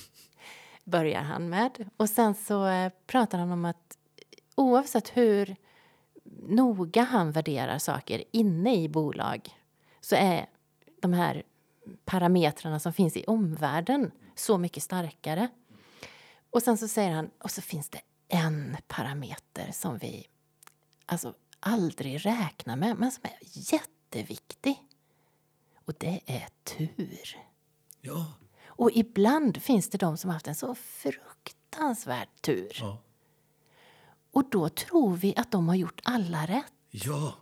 [0.84, 1.90] Börjar han med.
[1.96, 3.98] Och sen så eh, pratar han om att
[4.54, 5.56] oavsett hur
[6.48, 9.56] noga han värderar saker inne i bolag
[10.00, 10.46] så är
[11.00, 11.42] de här
[12.04, 15.48] parametrarna som finns i omvärlden så mycket starkare.
[16.50, 20.26] Och sen så säger han, och så finns det en parameter som vi
[21.06, 23.38] alltså aldrig räknar med, men som är
[23.72, 24.82] jätteviktig.
[25.84, 27.38] Och det är tur.
[28.00, 28.32] Ja.
[28.66, 32.76] Och ibland finns det de som har haft en så fruktansvärd tur.
[32.80, 33.02] Ja.
[34.32, 36.72] Och då tror vi att de har gjort alla rätt.
[36.90, 37.34] Ja.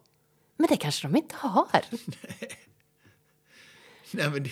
[0.56, 1.84] Men det kanske de inte har.
[1.90, 2.58] Nej.
[4.10, 4.50] Nej, men det...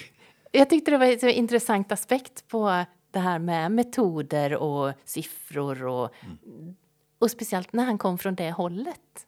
[0.53, 2.85] Jag tyckte det var en intressant aspekt på
[3.17, 6.77] det här med metoder och siffror och, mm.
[7.19, 9.27] och speciellt när han kom från det hållet.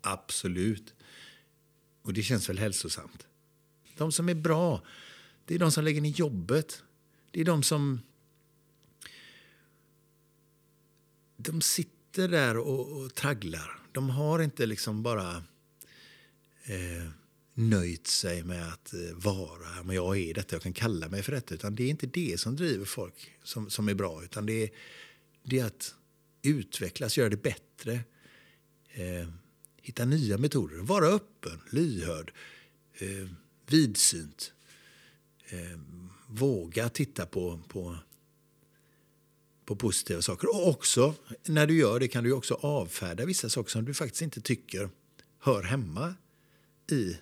[0.00, 0.94] Absolut.
[2.02, 3.26] Och det känns väl hälsosamt.
[3.96, 4.82] De som är bra,
[5.44, 6.82] det är de som lägger ner jobbet.
[7.30, 8.00] Det är de som...
[11.36, 13.78] De sitter där och, och tragglar.
[13.92, 15.36] De har inte liksom bara
[16.64, 17.10] eh,
[17.54, 21.32] nöjt sig med att eh, vara, men jag är detta, jag kan kalla mig för
[21.32, 21.54] detta.
[21.54, 24.24] Utan det är inte det som driver folk som, som är bra.
[24.24, 24.70] Utan det är,
[25.42, 25.94] det är att
[26.42, 28.00] utvecklas, göra det bättre.
[28.88, 29.28] Eh,
[29.82, 32.32] hitta nya metoder, vara öppen, lyhörd.
[32.94, 33.28] Eh,
[33.66, 34.52] vidsynt.
[35.48, 35.78] Eh,
[36.28, 37.96] våga titta på, på,
[39.64, 40.48] på positiva saker.
[40.48, 41.14] Och också,
[41.44, 44.90] när du gör det kan du också avfärda vissa saker som du faktiskt inte tycker
[45.38, 46.14] hör hemma
[46.90, 47.16] i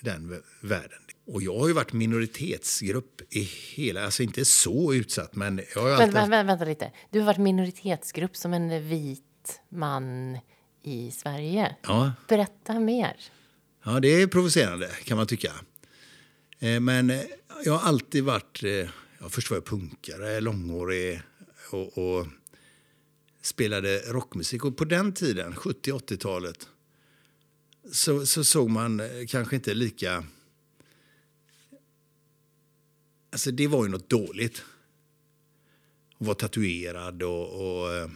[0.00, 0.98] den världen.
[1.26, 5.90] Och jag har ju varit minoritetsgrupp i hela, alltså inte så utsatt men jag har
[5.90, 6.30] alltid...
[6.30, 10.38] Vänta lite, du har varit minoritetsgrupp som en vit man
[10.82, 11.76] i Sverige.
[11.82, 12.12] Ja.
[12.28, 13.16] Berätta mer.
[13.84, 15.52] Ja, det är provocerande kan man tycka.
[16.58, 17.20] Eh, men eh,
[17.64, 18.62] jag har alltid varit...
[18.62, 21.20] Eh, ja, först var jag punkare, långhårig
[21.70, 22.26] och, och
[23.42, 24.64] spelade rockmusik.
[24.64, 26.68] Och på den tiden, 70-80-talet,
[27.92, 30.24] så, så såg man eh, kanske inte lika...
[33.32, 34.64] Alltså det var ju något dåligt.
[36.18, 37.82] Att vara tatuerad och...
[37.82, 38.10] och eh,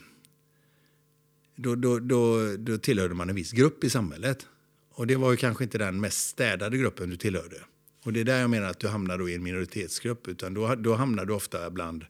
[1.56, 4.46] då, då, då, då tillhörde man en viss grupp i samhället.
[4.90, 7.64] Och det var ju kanske inte den mest städade gruppen du tillhörde.
[8.02, 10.28] Och det är där jag menar att du hamnar då i en minoritetsgrupp.
[10.28, 12.04] Utan då, då hamnar du ofta bland...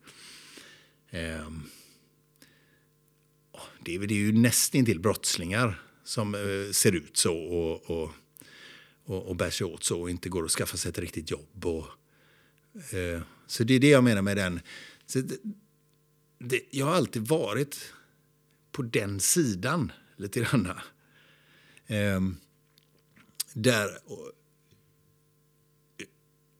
[1.11, 1.51] Eh,
[3.85, 8.11] det, är, det är ju nästintill brottslingar som eh, ser ut så och, och,
[9.05, 11.67] och, och bär sig åt så och inte går att skaffa sig ett riktigt jobb.
[11.67, 11.87] Och,
[12.95, 14.61] eh, så det är det jag menar med den...
[15.12, 15.40] Det,
[16.38, 17.93] det, jag har alltid varit
[18.73, 20.71] på den sidan lite grann.
[21.87, 22.21] Eh,
[23.52, 23.98] där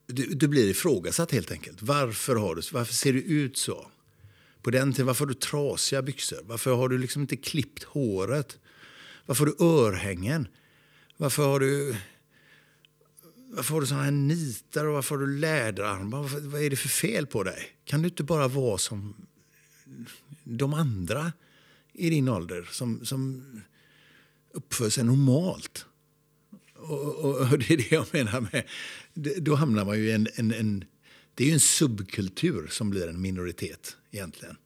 [0.07, 1.83] du, du blir ifrågasatt helt enkelt.
[1.83, 3.91] Varför, har du, varför ser du ut så?
[4.63, 6.39] På den tiden, varför har du trasiga byxor?
[6.43, 8.59] Varför har du liksom inte klippt håret?
[9.27, 10.49] Varför har du örhängen?
[11.17, 11.97] Varför har du,
[13.35, 16.23] varför har du såna här nitar och varför har du läderarmar?
[16.23, 17.77] Varför, vad är det för fel på dig?
[17.85, 19.15] Kan du inte bara vara som
[20.45, 21.33] de andra
[21.93, 23.45] i din ålder som, som
[24.53, 25.87] uppför sig normalt?
[26.77, 28.65] Och, och, och, det är det jag menar med...
[29.45, 30.85] Då hamnar man ju i en, en, en...
[31.35, 34.57] Det är ju en subkultur som blir en minoritet egentligen.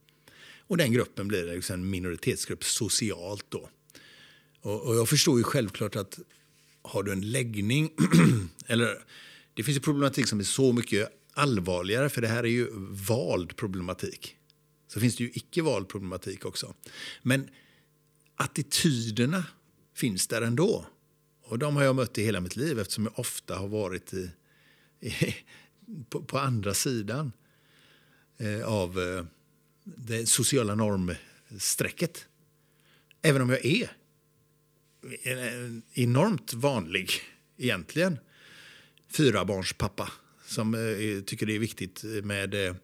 [0.59, 3.69] Och den gruppen blir liksom en minoritetsgrupp socialt då.
[4.61, 6.19] Och, och jag förstår ju självklart att
[6.83, 7.91] har du en läggning...
[8.67, 9.05] eller
[9.55, 12.69] Det finns ju problematik som är så mycket allvarligare, för det här är ju
[13.09, 14.37] vald problematik.
[14.89, 16.75] Så finns det ju icke vald problematik också.
[17.23, 17.49] Men
[18.37, 19.45] attityderna
[19.95, 20.87] finns där ändå.
[21.45, 24.31] Och de har jag mött i hela mitt liv eftersom jag ofta har varit i,
[25.01, 25.37] i,
[26.09, 27.33] på, på, andra sidan
[28.37, 29.25] eh, av eh,
[29.85, 32.27] det sociala normsträcket.
[33.23, 33.91] Även om jag är
[35.03, 37.11] Eh, enormt vanlig
[37.57, 38.19] egentligen.
[39.09, 40.13] Fyra barns pappa
[40.45, 42.75] som eh, tycker det är viktigt med eh,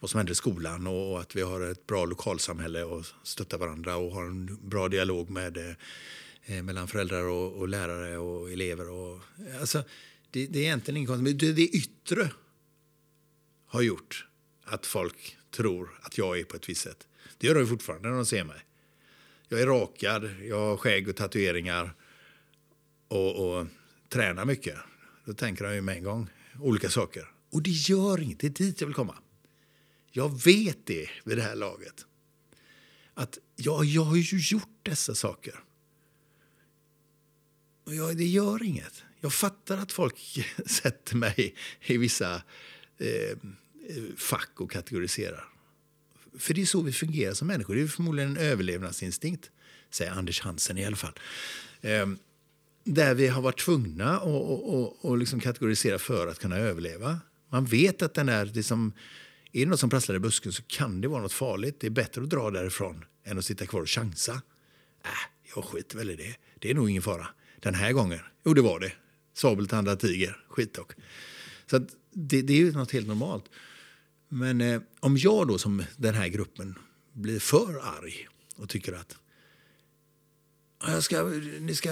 [0.00, 3.96] vad som händer i skolan och att vi har ett bra lokalsamhälle och stöttar varandra
[3.96, 5.76] och har en bra dialog med,
[6.62, 8.90] mellan föräldrar och, och, lärare och elever.
[8.90, 9.20] Och,
[9.60, 9.84] alltså,
[10.30, 12.30] det, det är egentligen inget men det, det yttre
[13.66, 14.26] har gjort
[14.64, 17.06] att folk tror att jag är på ett visst sätt.
[17.38, 18.64] Det gör de fortfarande när de ser mig.
[19.48, 21.94] Jag är rakad, jag har skägg och tatueringar
[23.08, 23.66] och, och
[24.08, 24.76] tränar mycket.
[25.24, 26.30] Då tänker han ju med en gång
[26.60, 27.28] olika saker.
[27.50, 29.18] Och det gör inget, det är dit jag vill komma.
[30.10, 32.06] Jag vet det vid det här laget.
[33.14, 35.54] Att ja, jag har ju gjort dessa saker.
[37.84, 39.04] Och jag, det gör inget.
[39.20, 42.42] Jag fattar att folk sätter mig i vissa
[42.98, 43.36] eh, eh
[44.16, 45.48] fack och kategoriserar.
[46.38, 47.74] För det är så vi fungerar som människor.
[47.74, 49.50] Det är förmodligen en överlevnadsinstinkt,
[49.90, 51.12] säger Anders Hansen i alla fall.
[51.80, 52.18] Ehm,
[52.84, 57.20] där vi har varit tvungna att och, och, och liksom kategorisera för att kunna överleva.
[57.50, 58.92] Man vet att den är liksom,
[59.52, 61.76] är det något som prasslar i busken så kan det vara något farligt.
[61.80, 64.32] Det är bättre att dra därifrån än att sitta kvar och chansa.
[65.04, 65.10] Äh,
[65.54, 66.34] jag skiter väl i det.
[66.58, 67.26] Det är nog ingen fara.
[67.60, 68.92] Den här gången, jo det var det.
[69.34, 70.92] Sabeltandad tiger, skitdock.
[71.70, 71.78] Så
[72.12, 73.44] det, det, är ju något helt normalt.
[74.28, 76.78] Men eh, om jag då som den här gruppen
[77.12, 79.16] blir för arg och tycker att
[80.80, 81.22] jag ska,
[81.60, 81.90] ni ska,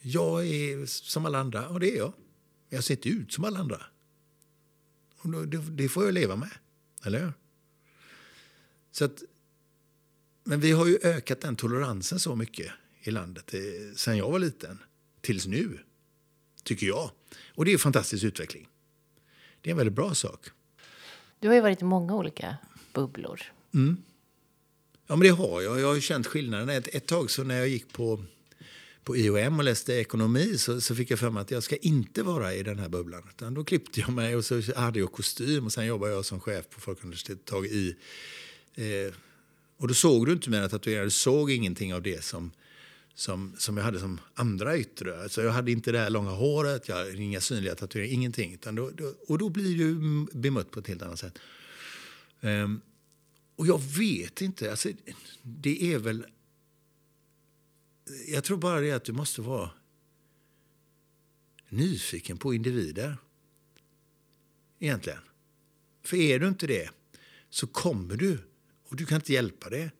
[0.00, 2.12] jag är som alla andra, och det är jag.
[2.68, 3.82] Jag ser inte ut som alla andra.
[5.16, 6.50] Och det, det får jag leva med.
[7.04, 7.32] Eller hur?
[8.90, 9.22] Så att,
[10.44, 13.60] men vi har ju ökat den toleransen så mycket i landet eh,
[13.96, 14.78] sen jag var liten
[15.20, 15.78] tills nu,
[16.62, 17.10] tycker jag.
[17.54, 18.68] Och det är en fantastisk utveckling.
[19.60, 20.50] Det är en väldigt bra sak.
[21.44, 22.56] Du har ju varit i många olika
[22.92, 23.40] bubblor.
[23.74, 23.96] Mm.
[25.06, 25.80] Ja, men det har jag.
[25.80, 26.68] Jag har känt skillnaden.
[26.68, 28.24] Ett, ett tag så när jag gick på
[29.02, 32.22] på IOM och läste ekonomi så, så fick jag för mig att jag ska inte
[32.22, 33.22] vara i den här bubblan.
[33.28, 36.40] Utan då klippte jag mig och så hade jag kostym och sen jobbade jag som
[36.40, 37.96] chef på Folkuniversitetet ett tag i.
[38.74, 39.14] Eh,
[39.76, 42.50] och då såg du inte mina tatueringar, du såg ingenting av det som,
[43.14, 45.22] som, som jag hade som andra yttre.
[45.22, 48.54] Alltså jag hade inte det här långa håret, jag hade inga synliga tatueringar, ingenting.
[48.54, 51.38] Utan då, då, och då blir du bemött på ett helt annat sätt.
[52.40, 52.80] Um,
[53.56, 54.88] och jag vet inte, alltså,
[55.42, 56.26] det är väl
[58.26, 59.70] jag tror bara det att du måste vara
[61.68, 63.16] nyfiken på individer.
[64.78, 65.18] Egentligen.
[66.02, 66.90] För är du inte det
[67.50, 68.38] så kommer du,
[68.88, 69.90] och du kan inte hjälpa det,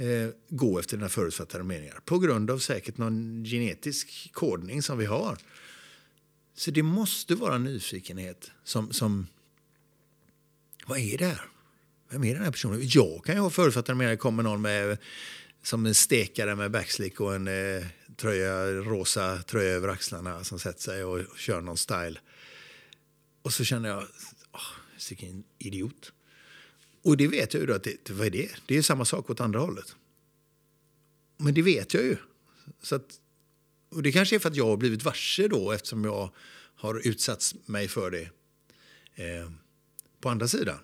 [0.00, 2.00] Eh, gå efter dina förutfattade meningar.
[2.04, 5.38] På grund av säkert någon genetisk kodning som vi har.
[6.54, 9.26] Så det måste vara nyfikenhet som, som
[10.86, 11.44] vad är det här?
[12.10, 12.80] Vem är den här personen?
[12.82, 14.16] Jag kan ju ha förutfattade meningar.
[14.16, 14.98] kommer någon med
[15.62, 17.86] som en stekare med backslick och en eh,
[18.16, 22.20] tröja, rosa tröja över axlarna som sätter sig och, och kör någon style.
[23.42, 24.02] Och så känner jag,
[24.52, 24.60] oh,
[25.08, 26.12] vilken idiot.
[27.02, 28.50] Och det vet jag ju då att det, vad är det?
[28.66, 29.96] Det är samma sak åt andra hållet.
[31.36, 32.16] Men det vet jag ju.
[32.82, 33.20] Så att,
[33.88, 36.30] och det kanske är för att jag har blivit varse då eftersom jag
[36.74, 38.30] har utsatt mig för det
[39.14, 39.50] eh,
[40.20, 40.78] på andra sidan.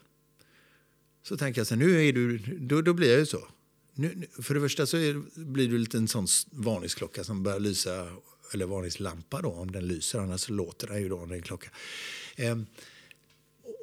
[1.22, 3.48] Så tänker jag så här, nu är du, då, då blir jag ju så.
[3.94, 8.08] Nu, för det första så är, blir det lite en sån varningsklocka som börjar lysa,
[8.52, 11.42] eller varningslampa då om den lyser, annars låter den ju då om det är en
[11.42, 11.70] klocka.
[12.36, 12.66] Ehm,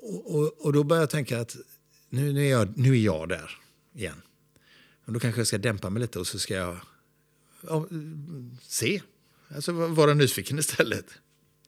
[0.01, 1.55] och, och, och, då börjar jag tänka att
[2.14, 3.59] nu, nu, är jag, nu är jag där
[3.95, 4.22] igen.
[5.05, 6.78] Och då kanske jag ska dämpa mig lite och så ska jag
[7.61, 7.88] ja,
[8.61, 9.01] se.
[9.55, 11.05] Alltså vara nyfiken istället.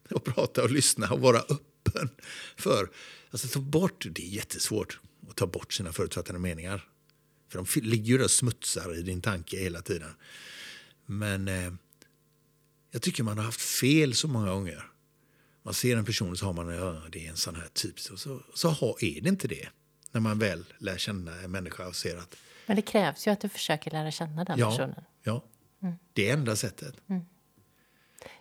[0.10, 2.10] Och prata och lyssna och vara öppen
[2.56, 2.90] för...
[3.32, 6.90] Alltså ta bort, det är jättesvårt att ta bort sina förutfattade meningar.
[7.50, 10.12] För de ligger ju där och smutsar i din tanke hela tiden.
[11.06, 11.74] Men eh,
[12.92, 14.92] jag tycker man har haft fel så många gånger.
[15.64, 18.00] Man ser en person och så har man ja, det är en sån här typ.
[18.00, 19.70] Så, så, så har, är det inte det.
[20.16, 22.36] När man väl lär känna en människa och ser att...
[22.66, 25.04] Men det krävs ju att du försöker lära känna den ja, personen.
[25.24, 25.44] Ja,
[25.82, 25.96] mm.
[26.14, 26.96] det är enda sättet.
[27.08, 27.26] Mm.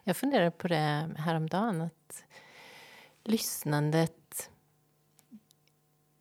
[0.05, 1.81] Jag funderade på det häromdagen.
[1.81, 2.25] Att
[3.25, 4.51] lyssnandet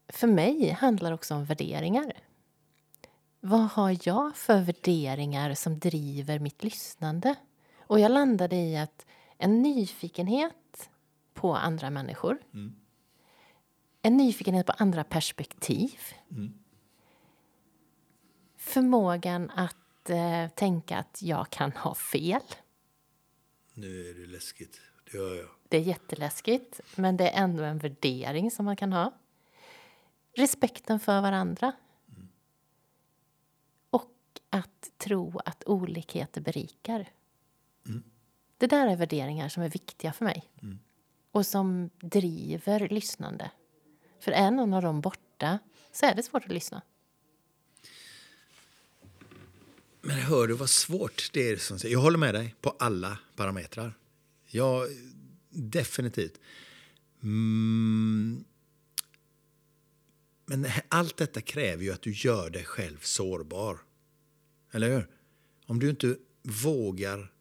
[0.07, 2.13] för mig handlar också om värderingar.
[3.39, 7.35] Vad har jag för värderingar som driver mitt lyssnande?
[7.79, 9.05] Och jag landade i att
[9.37, 10.89] en nyfikenhet
[11.33, 12.37] på andra människor.
[12.53, 12.75] Mm.
[14.05, 15.99] En nyfikenhet på andra perspektiv.
[16.31, 16.53] Mm.
[18.57, 22.41] Förmågan att eh, tänka att jag kan ha fel.
[23.73, 24.81] Nu är det läskigt.
[25.11, 25.49] Det gör jag.
[25.69, 29.13] Det är jätteläskigt, men det är ändå en värdering som man kan ha.
[30.33, 31.71] Respekten för varandra.
[33.89, 37.09] Och att tro att olikheter berikar.
[38.57, 40.51] Det där är värderingar som är viktiga för mig.
[41.31, 43.51] Och som driver lyssnande.
[44.23, 45.59] För är någon av dem borta
[45.91, 46.81] så är det svårt att lyssna.
[50.01, 51.57] Men hör du vad svårt det är?
[51.57, 51.93] Som säger.
[51.93, 53.97] Jag håller med dig på alla parametrar.
[54.47, 54.87] Ja,
[55.49, 56.39] definitivt.
[57.23, 58.43] Mm.
[60.45, 63.79] Men allt detta kräver ju att du gör dig själv sårbar.
[64.71, 65.07] Eller hur?
[65.65, 67.33] Om du inte vågar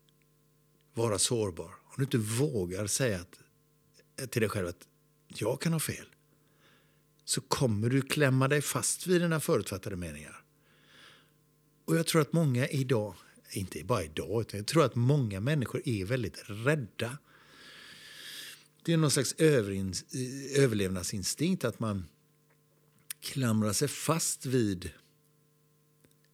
[0.95, 4.89] vara sårbar, om du inte vågar säga att, till dig själv att
[5.29, 6.07] jag kan ha fel,
[7.25, 10.45] så kommer du klämma dig fast vid dina förutfattade meningar.
[11.85, 13.15] Och jag tror att många idag,
[13.53, 17.19] inte bara idag, utan jag tror att många människor är väldigt rädda.
[18.85, 19.35] Det är någon slags
[20.57, 22.05] överlevnadsinstinkt att man
[23.21, 24.91] klamrar sig fast vid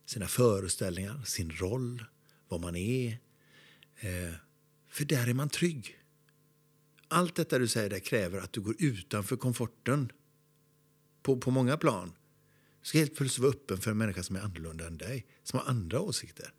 [0.07, 2.05] sina föreställningar, sin roll,
[2.49, 3.19] vad man är.
[4.01, 4.35] Eh,
[4.89, 5.99] för där är man trygg.
[7.09, 10.13] Allt detta du säger där kräver att du går utanför komforten
[11.29, 12.13] på, på många plan.
[12.81, 15.59] Du ska helt plötsligt vara öppen för en människa som är annorlunda än dig, som
[15.59, 16.53] har andra åsikter.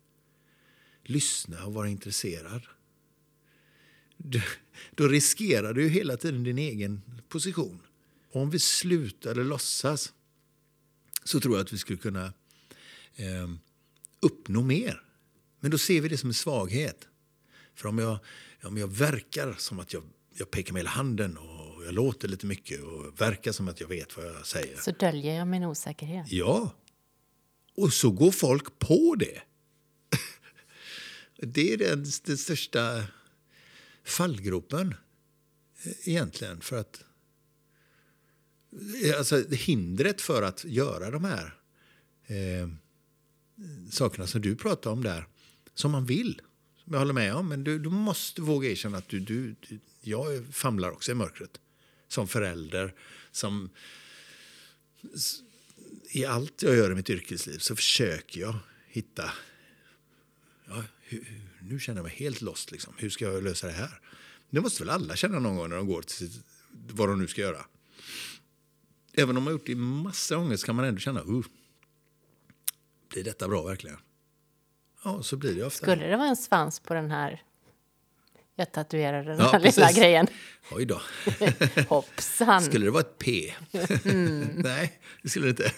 [1.02, 2.62] Lyssna och vara intresserad.
[4.16, 4.42] Du,
[4.90, 7.82] då riskerar du ju hela tiden din egen position.
[8.32, 10.12] Och om vi slutade låtsas
[11.24, 12.32] så tror jag att vi skulle kunna
[13.14, 13.50] eh,
[14.20, 15.02] uppnå mer.
[15.60, 17.08] Men då ser vi det som en svaghet.
[17.74, 18.18] För om jag,
[18.62, 20.02] om jag verkar som att jag,
[20.34, 23.88] jag pekar med hela handen och jag låter lite mycket och verkar som att jag
[23.88, 24.76] vet vad jag säger.
[24.76, 26.32] Så döljer jag min osäkerhet.
[26.32, 26.74] Ja.
[27.76, 29.42] Och så går folk på det.
[31.36, 33.04] Det är den, den största
[34.04, 34.94] fallgropen
[35.84, 36.60] eh, egentligen.
[36.60, 37.04] För att
[39.18, 41.54] alltså, hindret för att göra de här
[42.26, 42.68] eh,
[43.90, 45.26] sakerna som du pratar om där,
[45.74, 46.40] som man vill,
[46.84, 49.78] som jag håller med om, men du, du måste våga erkänna att du, du, du,
[50.00, 51.60] jag famlar också i mörkret.
[52.10, 52.94] Som förälder,
[53.30, 53.70] som...
[56.10, 58.54] I allt jag gör i mitt yrkesliv så försöker jag
[58.86, 59.30] hitta...
[60.68, 62.70] Ja, hur, nu känner jag mig helt lost.
[62.70, 62.94] Liksom.
[62.98, 64.00] Hur ska jag lösa det här?
[64.50, 66.30] Det måste väl alla känna någon gång när de går till
[66.70, 67.64] vad de nu ska göra.
[69.12, 71.44] Även om man gjort det massa gånger så kan man ändå känna, uh,
[73.08, 73.98] blir detta bra verkligen?
[75.04, 75.86] Ja, så blir det ofta.
[75.86, 77.42] Skulle det vara en svans på den här
[78.60, 80.26] jag tatuerade den ja, här lilla grejen.
[80.70, 81.00] Oj då.
[81.88, 82.62] Hoppsan.
[82.62, 83.54] Skulle det vara ett P?
[84.04, 84.40] Mm.
[84.56, 85.72] Nej, det skulle det inte.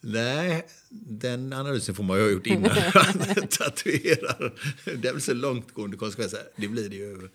[0.00, 4.54] Nej, den analysen får man ju ha gjort innan man tatuerar.
[4.84, 6.40] Det är väl så långtgående konsekvenser.
[6.56, 7.28] Det blir det ju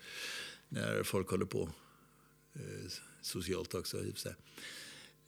[0.68, 1.68] när folk håller på
[2.54, 2.90] eh,
[3.22, 3.96] socialt också.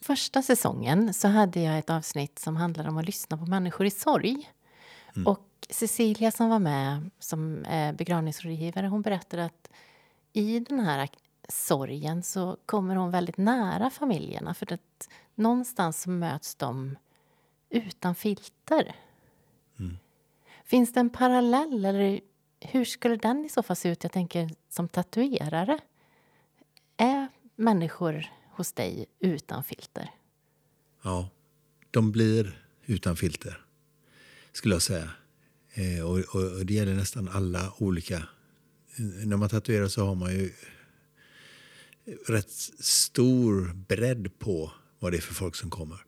[0.00, 3.90] Första säsongen så hade jag ett avsnitt som handlade om att lyssna på människor i
[3.90, 4.50] sorg.
[5.14, 5.26] Mm.
[5.26, 9.70] Och Cecilia som var med, som är begravningsrådgivare, hon berättade att
[10.32, 11.08] i den här
[11.48, 16.96] sorgen så kommer hon väldigt nära familjerna för att någonstans möts de
[17.70, 18.96] utan filter.
[19.78, 19.98] Mm.
[20.64, 22.20] Finns det en parallell eller
[22.60, 24.02] hur skulle den i så fall se ut?
[24.02, 25.78] Jag tänker som tatuerare.
[26.96, 30.10] Är människor hos dig utan filter?
[31.02, 31.28] Ja,
[31.90, 33.64] de blir utan filter,
[34.52, 35.10] skulle jag säga.
[35.74, 38.26] Eh, och, och, det gäller nästan alla olika...
[39.24, 40.52] När man tatuerar så har man ju
[42.26, 42.50] rätt
[42.80, 46.04] stor bredd på vad det är för folk som kommer.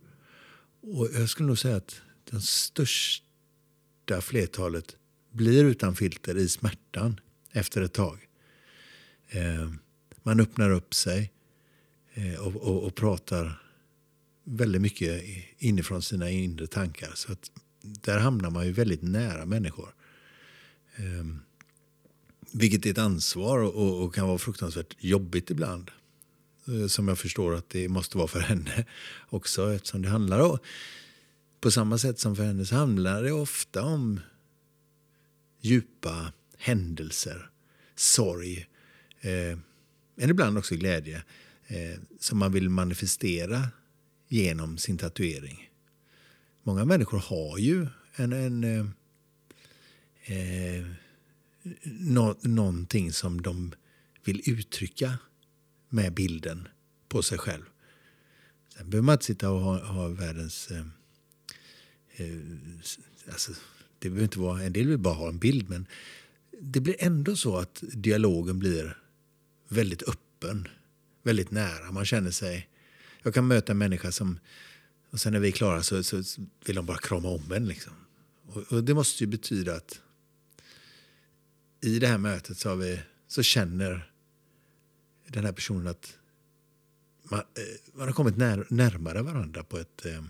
[0.81, 2.01] Och jag skulle nog säga att
[2.31, 4.97] den största flertalet
[5.33, 7.21] blir utan filter i smärtan
[7.53, 8.29] efter ett tag.
[9.29, 9.71] Eh,
[10.23, 11.33] man öppnar upp sig
[12.15, 13.62] eh, och, och, och, pratar
[14.45, 15.25] väldigt mycket
[15.59, 17.12] inifrån sina inre tankar.
[17.15, 17.51] Så att
[17.85, 19.95] där hamnar man ju väldigt nära människor.
[20.97, 21.24] Eh,
[22.53, 25.91] vilket är ett ansvar och, och, kan vara fruktansvärt jobbigt ibland.
[26.68, 28.85] Eh, som jag förstår att det måste vara för henne
[29.28, 30.59] också eftersom det handlar om
[31.61, 34.20] på samma sätt som för henne så handlar det ofta om
[35.61, 37.51] djupa händelser,
[37.97, 38.66] sorg,
[39.20, 39.59] eh,
[40.14, 41.22] men ibland också glädje
[41.66, 43.68] eh, som man vill manifestera
[44.28, 45.70] genom sin tatuering.
[46.67, 48.87] Många människor har ju en, en eh,
[50.25, 50.87] eh,
[51.85, 53.75] nå, någonting som de
[54.25, 55.19] vill uttrycka
[55.89, 56.69] med bilden
[57.09, 57.62] på sig själv.
[58.77, 60.71] Sen behöver man inte sitta och ha, ha världens...
[60.71, 60.87] Eh,
[62.17, 62.39] eh,
[63.29, 63.53] alltså,
[63.99, 65.87] det behöver inte vara, en del vill bara ha en bild, men
[66.61, 68.99] det blir ändå så att dialogen blir
[69.69, 70.69] väldigt öppen,
[71.23, 71.93] väldigt nära.
[71.93, 72.69] Man känner sig...
[73.23, 74.39] Jag kan möta en människa som...
[75.15, 76.23] Och sen när vi är klara så, så
[76.65, 77.69] vill de bara krama om en.
[77.69, 77.93] Liksom.
[78.47, 80.01] Och, och, det måste ju betyda att
[81.81, 84.12] i det här mötet så, vi, så känner
[85.29, 86.19] den här personen att
[87.23, 90.25] man, eh, man har kommit när, närmare varandra på ett, eh,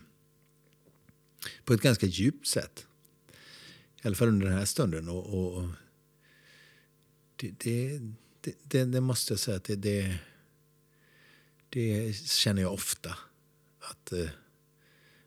[1.65, 2.87] på ett ganska djupt sätt.
[4.03, 5.09] I alla fall under den här stunden.
[5.09, 5.69] Och, och
[7.37, 8.01] det, det,
[8.63, 10.19] det, det, måste jag säga att det, det,
[11.69, 13.19] det känner jag ofta.
[13.81, 14.29] Att, eh,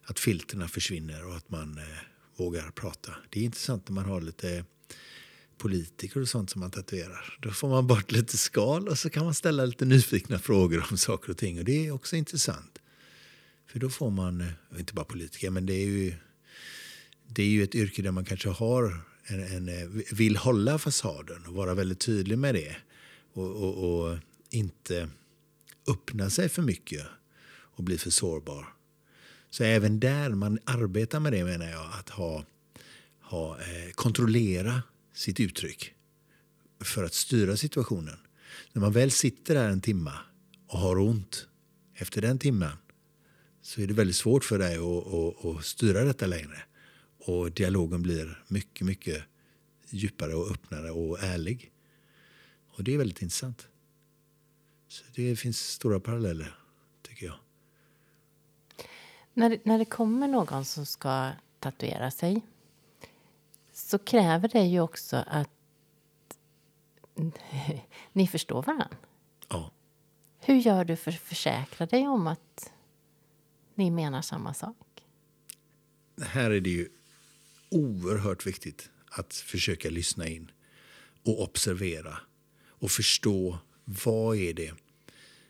[0.08, 1.84] att filterna försvinner och att man eh,
[2.36, 3.16] vågar prata.
[3.30, 4.66] Det är intressant när man har lite
[5.58, 7.38] politiker och sånt som man tatuerar.
[7.42, 10.98] Då får man bort lite skal och så kan man ställa lite nyfikna frågor om
[11.08, 11.60] saker och ting.
[11.60, 12.80] Och det är också intressant.
[13.68, 16.14] För då får man, eh, inte bara politiker, men det är ju,
[17.28, 21.46] det är ju ett yrke där man kanske har en, en eh, vill hålla fasaden
[21.46, 22.76] och vara väldigt tydlig med det.
[23.34, 24.18] Och, och, och
[24.50, 25.10] inte
[25.88, 27.06] öppna sig för mycket
[27.50, 28.77] och bli för sårbar.
[29.50, 32.46] Så även där man arbetar med det menar jag, att ha,
[33.22, 34.84] ha eh, kontrollera
[35.14, 35.94] sitt uttryck
[36.80, 38.18] för att styra situationen.
[38.74, 40.12] När man väl sitter där en timme
[40.68, 41.48] och har ont
[41.96, 42.72] efter den timmen
[43.62, 46.64] så är det väldigt svårt för dig att, att, att styra detta längre.
[47.20, 49.24] Och dialogen blir mycket, mycket
[49.90, 51.72] djupare och öppnare och ärlig.
[52.68, 53.68] Och det är väldigt intressant.
[54.88, 56.58] Så det finns stora paralleller.
[59.38, 62.42] När, när det kommer någon som ska tatuera sig
[63.74, 65.50] så kräver det ju också att
[68.14, 68.90] ni förstår varandra.
[69.50, 69.72] Ja.
[70.40, 72.72] Hur gör du för att försäkra dig om att
[73.76, 75.04] ni menar samma sak?
[76.22, 76.90] Här är det ju
[77.70, 80.52] oerhört viktigt att försöka lyssna in
[81.26, 82.20] och observera
[82.68, 84.74] och förstå vad är det.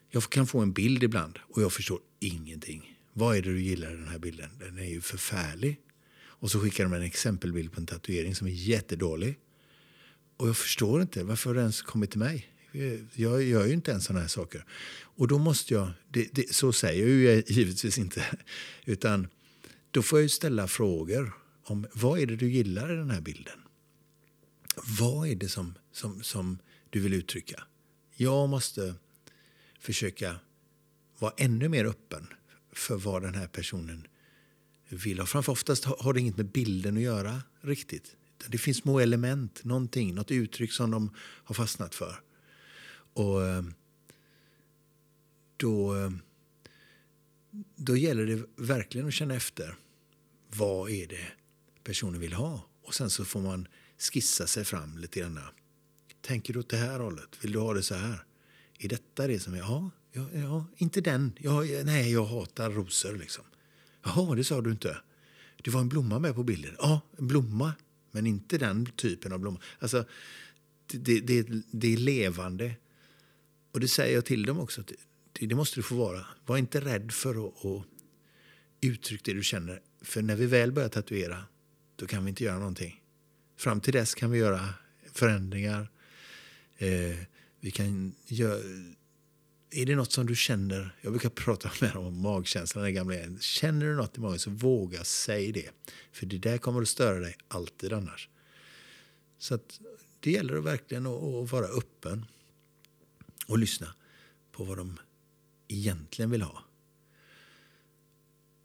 [0.10, 2.97] Jag kan få en bild ibland och jag förstår ingenting.
[3.18, 4.50] Vad är det du gillar i den här bilden?
[4.60, 5.80] Den är ju förfärlig.
[6.20, 9.40] Och så skickar de en exempelbild på en tatuering som är jättedålig.
[10.38, 12.48] Och jag förstår inte, varför har den ens kommit till mig?
[13.14, 14.66] Jag gör ju inte ens sådana här saker.
[15.02, 18.26] Och då måste jag, det, det, så säger jag ju givetvis inte,
[18.86, 19.28] utan
[19.92, 23.22] då får jag ju ställa frågor om vad är det du gillar i den här
[23.22, 23.60] bilden?
[25.00, 26.60] Vad är det som, som, som
[26.90, 27.64] du vill uttrycka?
[28.16, 28.96] Jag måste
[29.80, 30.36] försöka
[31.20, 32.28] vara ännu mer öppen
[32.78, 34.08] för vad den här personen
[34.90, 35.26] vill ha.
[35.26, 38.16] Framför oftast har det inget med bilden att göra riktigt.
[38.48, 42.20] Det finns små element, någonting, något uttryck som de har fastnat för.
[43.14, 43.64] Och eh,
[45.58, 46.12] då, eh,
[47.76, 49.76] då gäller det verkligen att känna efter.
[50.48, 51.28] Vad är det
[51.84, 52.66] personen vill ha?
[52.84, 53.68] Och sen så får man
[53.98, 55.40] skissa sig fram lite grann.
[56.22, 57.30] Tänker du åt det här hållet?
[57.42, 58.24] Vill du ha det så här?
[58.80, 59.58] Är detta det som är...
[59.58, 61.32] Ja, ja, ja inte den.
[61.40, 63.44] Ja, nej, jag hatar rosor liksom.
[64.04, 64.98] Jaha, det sa du inte.
[65.64, 66.76] Det var en blomma med på bilden.
[66.80, 67.74] Ja, en blomma,
[68.12, 69.60] men inte den typen av blomma.
[69.80, 70.06] Alltså,
[70.88, 72.76] det, det, det är levande.
[73.72, 74.84] Och det säger jag till dem också.
[75.34, 76.26] Det, det måste du få vara.
[76.46, 77.84] Var inte rädd för att, att
[78.82, 79.82] uttrycka det du känner.
[80.02, 81.44] För när vi väl börjar tatuera,
[81.96, 83.02] då kan vi inte göra någonting.
[83.58, 84.74] Fram till dess kan vi göra
[85.14, 85.90] förändringar.
[86.78, 87.18] Eh,
[87.60, 88.60] vi kan göra
[89.72, 93.86] är det något som du känner, jag brukar prata med om magkänslan, den gamla Känner
[93.86, 95.70] du något i magen så våga säga det.
[96.12, 98.30] För det där kommer att störa dig alltid annars.
[99.38, 99.80] Så att
[100.20, 102.26] det gäller verkligen att, att vara öppen
[103.48, 103.94] och lyssna
[104.52, 105.00] på vad de
[105.68, 106.64] egentligen vill ha.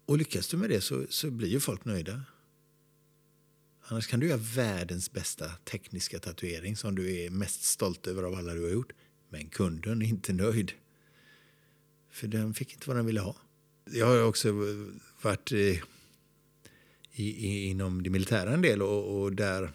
[0.05, 2.21] Och lyckas du med det så, så blir ju folk nöjda.
[3.81, 8.33] Annars kan du göra världens bästa tekniska tatuering som du är mest stolt över av
[8.33, 8.91] alla du har gjort.
[9.29, 10.71] Men kunden är inte nöjd.
[12.13, 13.35] För den fick inte vad den ville ha.
[13.91, 14.53] Jag har också
[15.21, 15.81] varit i,
[17.11, 19.71] i, inom det militära en del och, och, där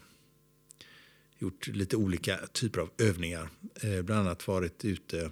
[1.39, 3.51] gjort lite olika typer av övningar.
[3.83, 5.31] Eh, bland annat varit ute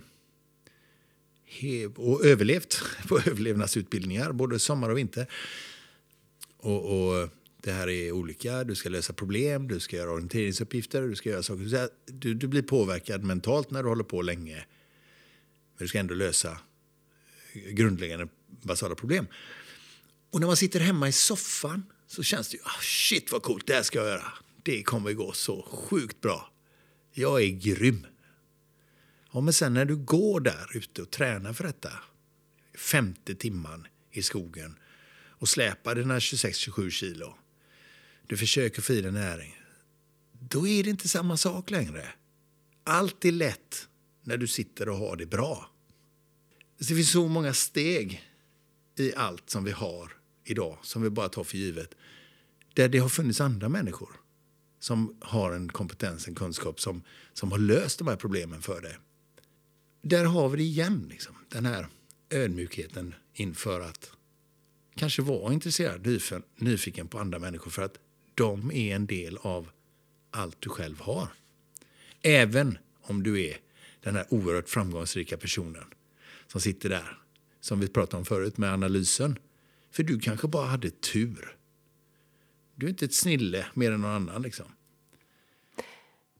[1.96, 5.26] och överlevt på överlevnadsutbildningar både sommar och vinter.
[6.56, 7.28] Och, och,
[7.60, 8.64] det här är olika.
[8.64, 11.88] Du ska lösa problem, du ska göra orienteringsuppgifter, du ska göra saker.
[12.06, 14.56] Du, du blir påverkad mentalt när du håller på länge.
[15.76, 16.58] Men du ska ändå lösa
[17.70, 18.28] grundläggande
[18.62, 19.26] basala problem.
[20.30, 23.66] Och när man sitter hemma i soffan så känns det ju, ah, shit vad coolt,
[23.66, 24.32] det här ska jag göra.
[24.62, 26.52] Det kommer gå så sjukt bra.
[27.12, 28.06] Jag är grym.
[29.32, 31.92] Ja, men sen när du går där ute och tränar för detta,
[32.74, 34.78] femte timman i skogen
[35.38, 37.38] och släpar dina 26-27 kilo,
[38.26, 39.56] du försöker få i dig näring,
[40.32, 42.08] då är det inte samma sak längre.
[42.84, 43.88] Allt är lätt
[44.22, 45.70] när du sitter och har det bra.
[46.78, 48.24] Det finns så många steg
[48.96, 50.12] i allt som vi har
[50.44, 51.94] idag, som vi bara tar för givet,
[52.74, 54.10] där det har funnits andra människor
[54.78, 57.02] som har en kompetens, en kunskap som,
[57.32, 58.98] som har löst de här problemen för dig.
[60.02, 61.34] Där har vi det igen, liksom.
[61.48, 61.88] den här
[62.30, 64.10] ödmjukheten inför att
[64.94, 66.06] kanske vara intresserad,
[66.56, 67.98] nyfiken på andra människor för att
[68.34, 69.70] de är en del av
[70.30, 71.28] allt du själv har.
[72.22, 73.56] Även om du är
[74.00, 75.84] den här oerhört framgångsrika personen
[76.46, 77.18] som sitter där,
[77.60, 79.38] som vi pratade om förut med analysen.
[79.90, 81.56] För du kanske bara hade tur.
[82.74, 84.42] Du är inte ett snille mer än någon annan.
[84.42, 84.66] Liksom.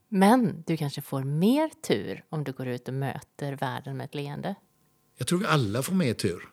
[0.08, 4.14] Men du kanske får mer tur om du går ut och möter världen med ett
[4.14, 4.54] leende.
[5.16, 6.48] Jag tror vi alla får mer tur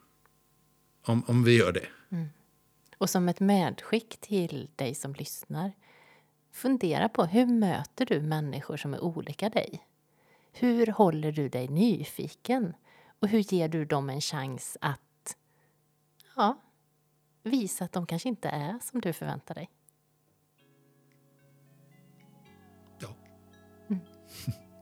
[1.05, 1.87] om, om vi gör det.
[2.11, 2.27] Mm.
[2.97, 5.71] Och som ett medskick till dig som lyssnar
[6.53, 9.83] fundera på hur möter du människor som är olika dig?
[10.51, 12.73] Hur håller du dig nyfiken?
[13.23, 15.37] Och hur ger du dem en chans att
[16.35, 16.61] ja,
[17.43, 19.69] visa att de kanske inte är som du förväntar dig?
[22.99, 23.07] Ja.
[23.89, 24.01] Mm.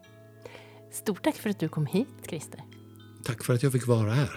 [0.92, 2.64] Stort tack för att du kom hit, Christer.
[3.24, 4.32] Tack för att jag fick vara här.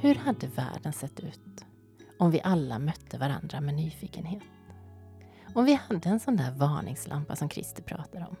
[0.00, 1.64] Hur hade världen sett ut
[2.18, 4.42] om vi alla mötte varandra med nyfikenhet?
[5.54, 8.36] Om vi hade en sån där varningslampa som Christer pratar om.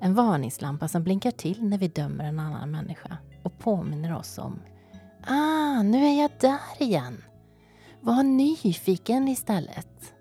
[0.00, 4.60] En varningslampa som blinkar till när vi dömer en annan människa och påminner oss om
[5.26, 7.24] Ah, nu är jag där igen.
[8.00, 10.14] Var nyfiken istället.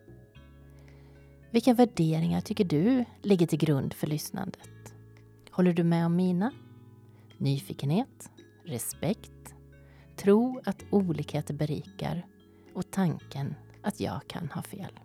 [1.51, 4.69] Vilka värderingar tycker du ligger till grund för lyssnandet?
[5.51, 6.51] Håller du med om mina?
[7.37, 8.31] Nyfikenhet,
[8.65, 9.53] respekt,
[10.15, 12.25] tro att olikheter berikar
[12.73, 14.99] och tanken att jag kan ha fel.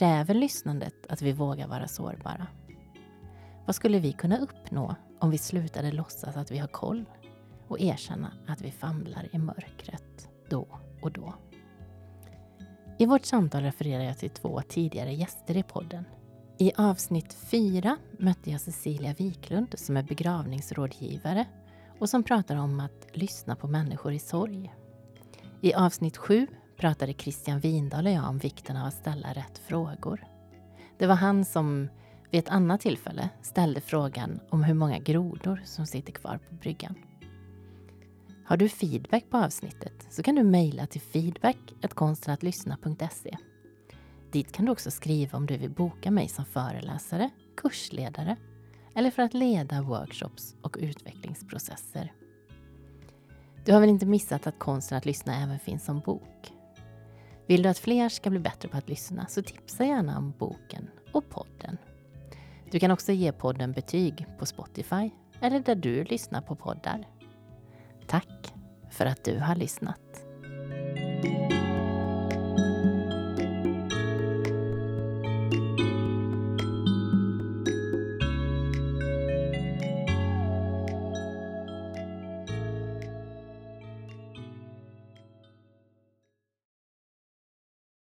[0.00, 2.46] Kräver lyssnandet att vi vågar vara sårbara?
[3.66, 7.04] Vad skulle vi kunna uppnå om vi slutade låtsas att vi har koll
[7.68, 10.66] och erkänna att vi famlar i mörkret då
[11.02, 11.34] och då?
[12.98, 16.04] I vårt samtal refererar jag till två tidigare gäster i podden.
[16.58, 21.44] I avsnitt fyra mötte jag Cecilia Wiklund som är begravningsrådgivare
[21.98, 24.74] och som pratar om att lyssna på människor i sorg.
[25.60, 26.46] I avsnitt sju
[26.80, 30.24] pratade Christian Windahl och jag om vikten av att ställa rätt frågor.
[30.98, 31.88] Det var han som
[32.30, 36.94] vid ett annat tillfälle ställde frågan om hur många grodor som sitter kvar på bryggan.
[38.44, 43.36] Har du feedback på avsnittet så kan du mejla till feedback.konstenatlyssna.se.
[44.32, 48.36] Dit kan du också skriva om du vill boka mig som föreläsare, kursledare
[48.94, 52.12] eller för att leda workshops och utvecklingsprocesser.
[53.64, 56.52] Du har väl inte missat att konsten att lyssna även finns som bok?
[57.50, 60.90] Vill du att fler ska bli bättre på att lyssna så tipsa gärna om boken
[61.12, 61.78] och podden.
[62.70, 67.08] Du kan också ge podden betyg på Spotify eller där du lyssnar på poddar.
[68.06, 68.54] Tack
[68.90, 70.24] för att du har lyssnat.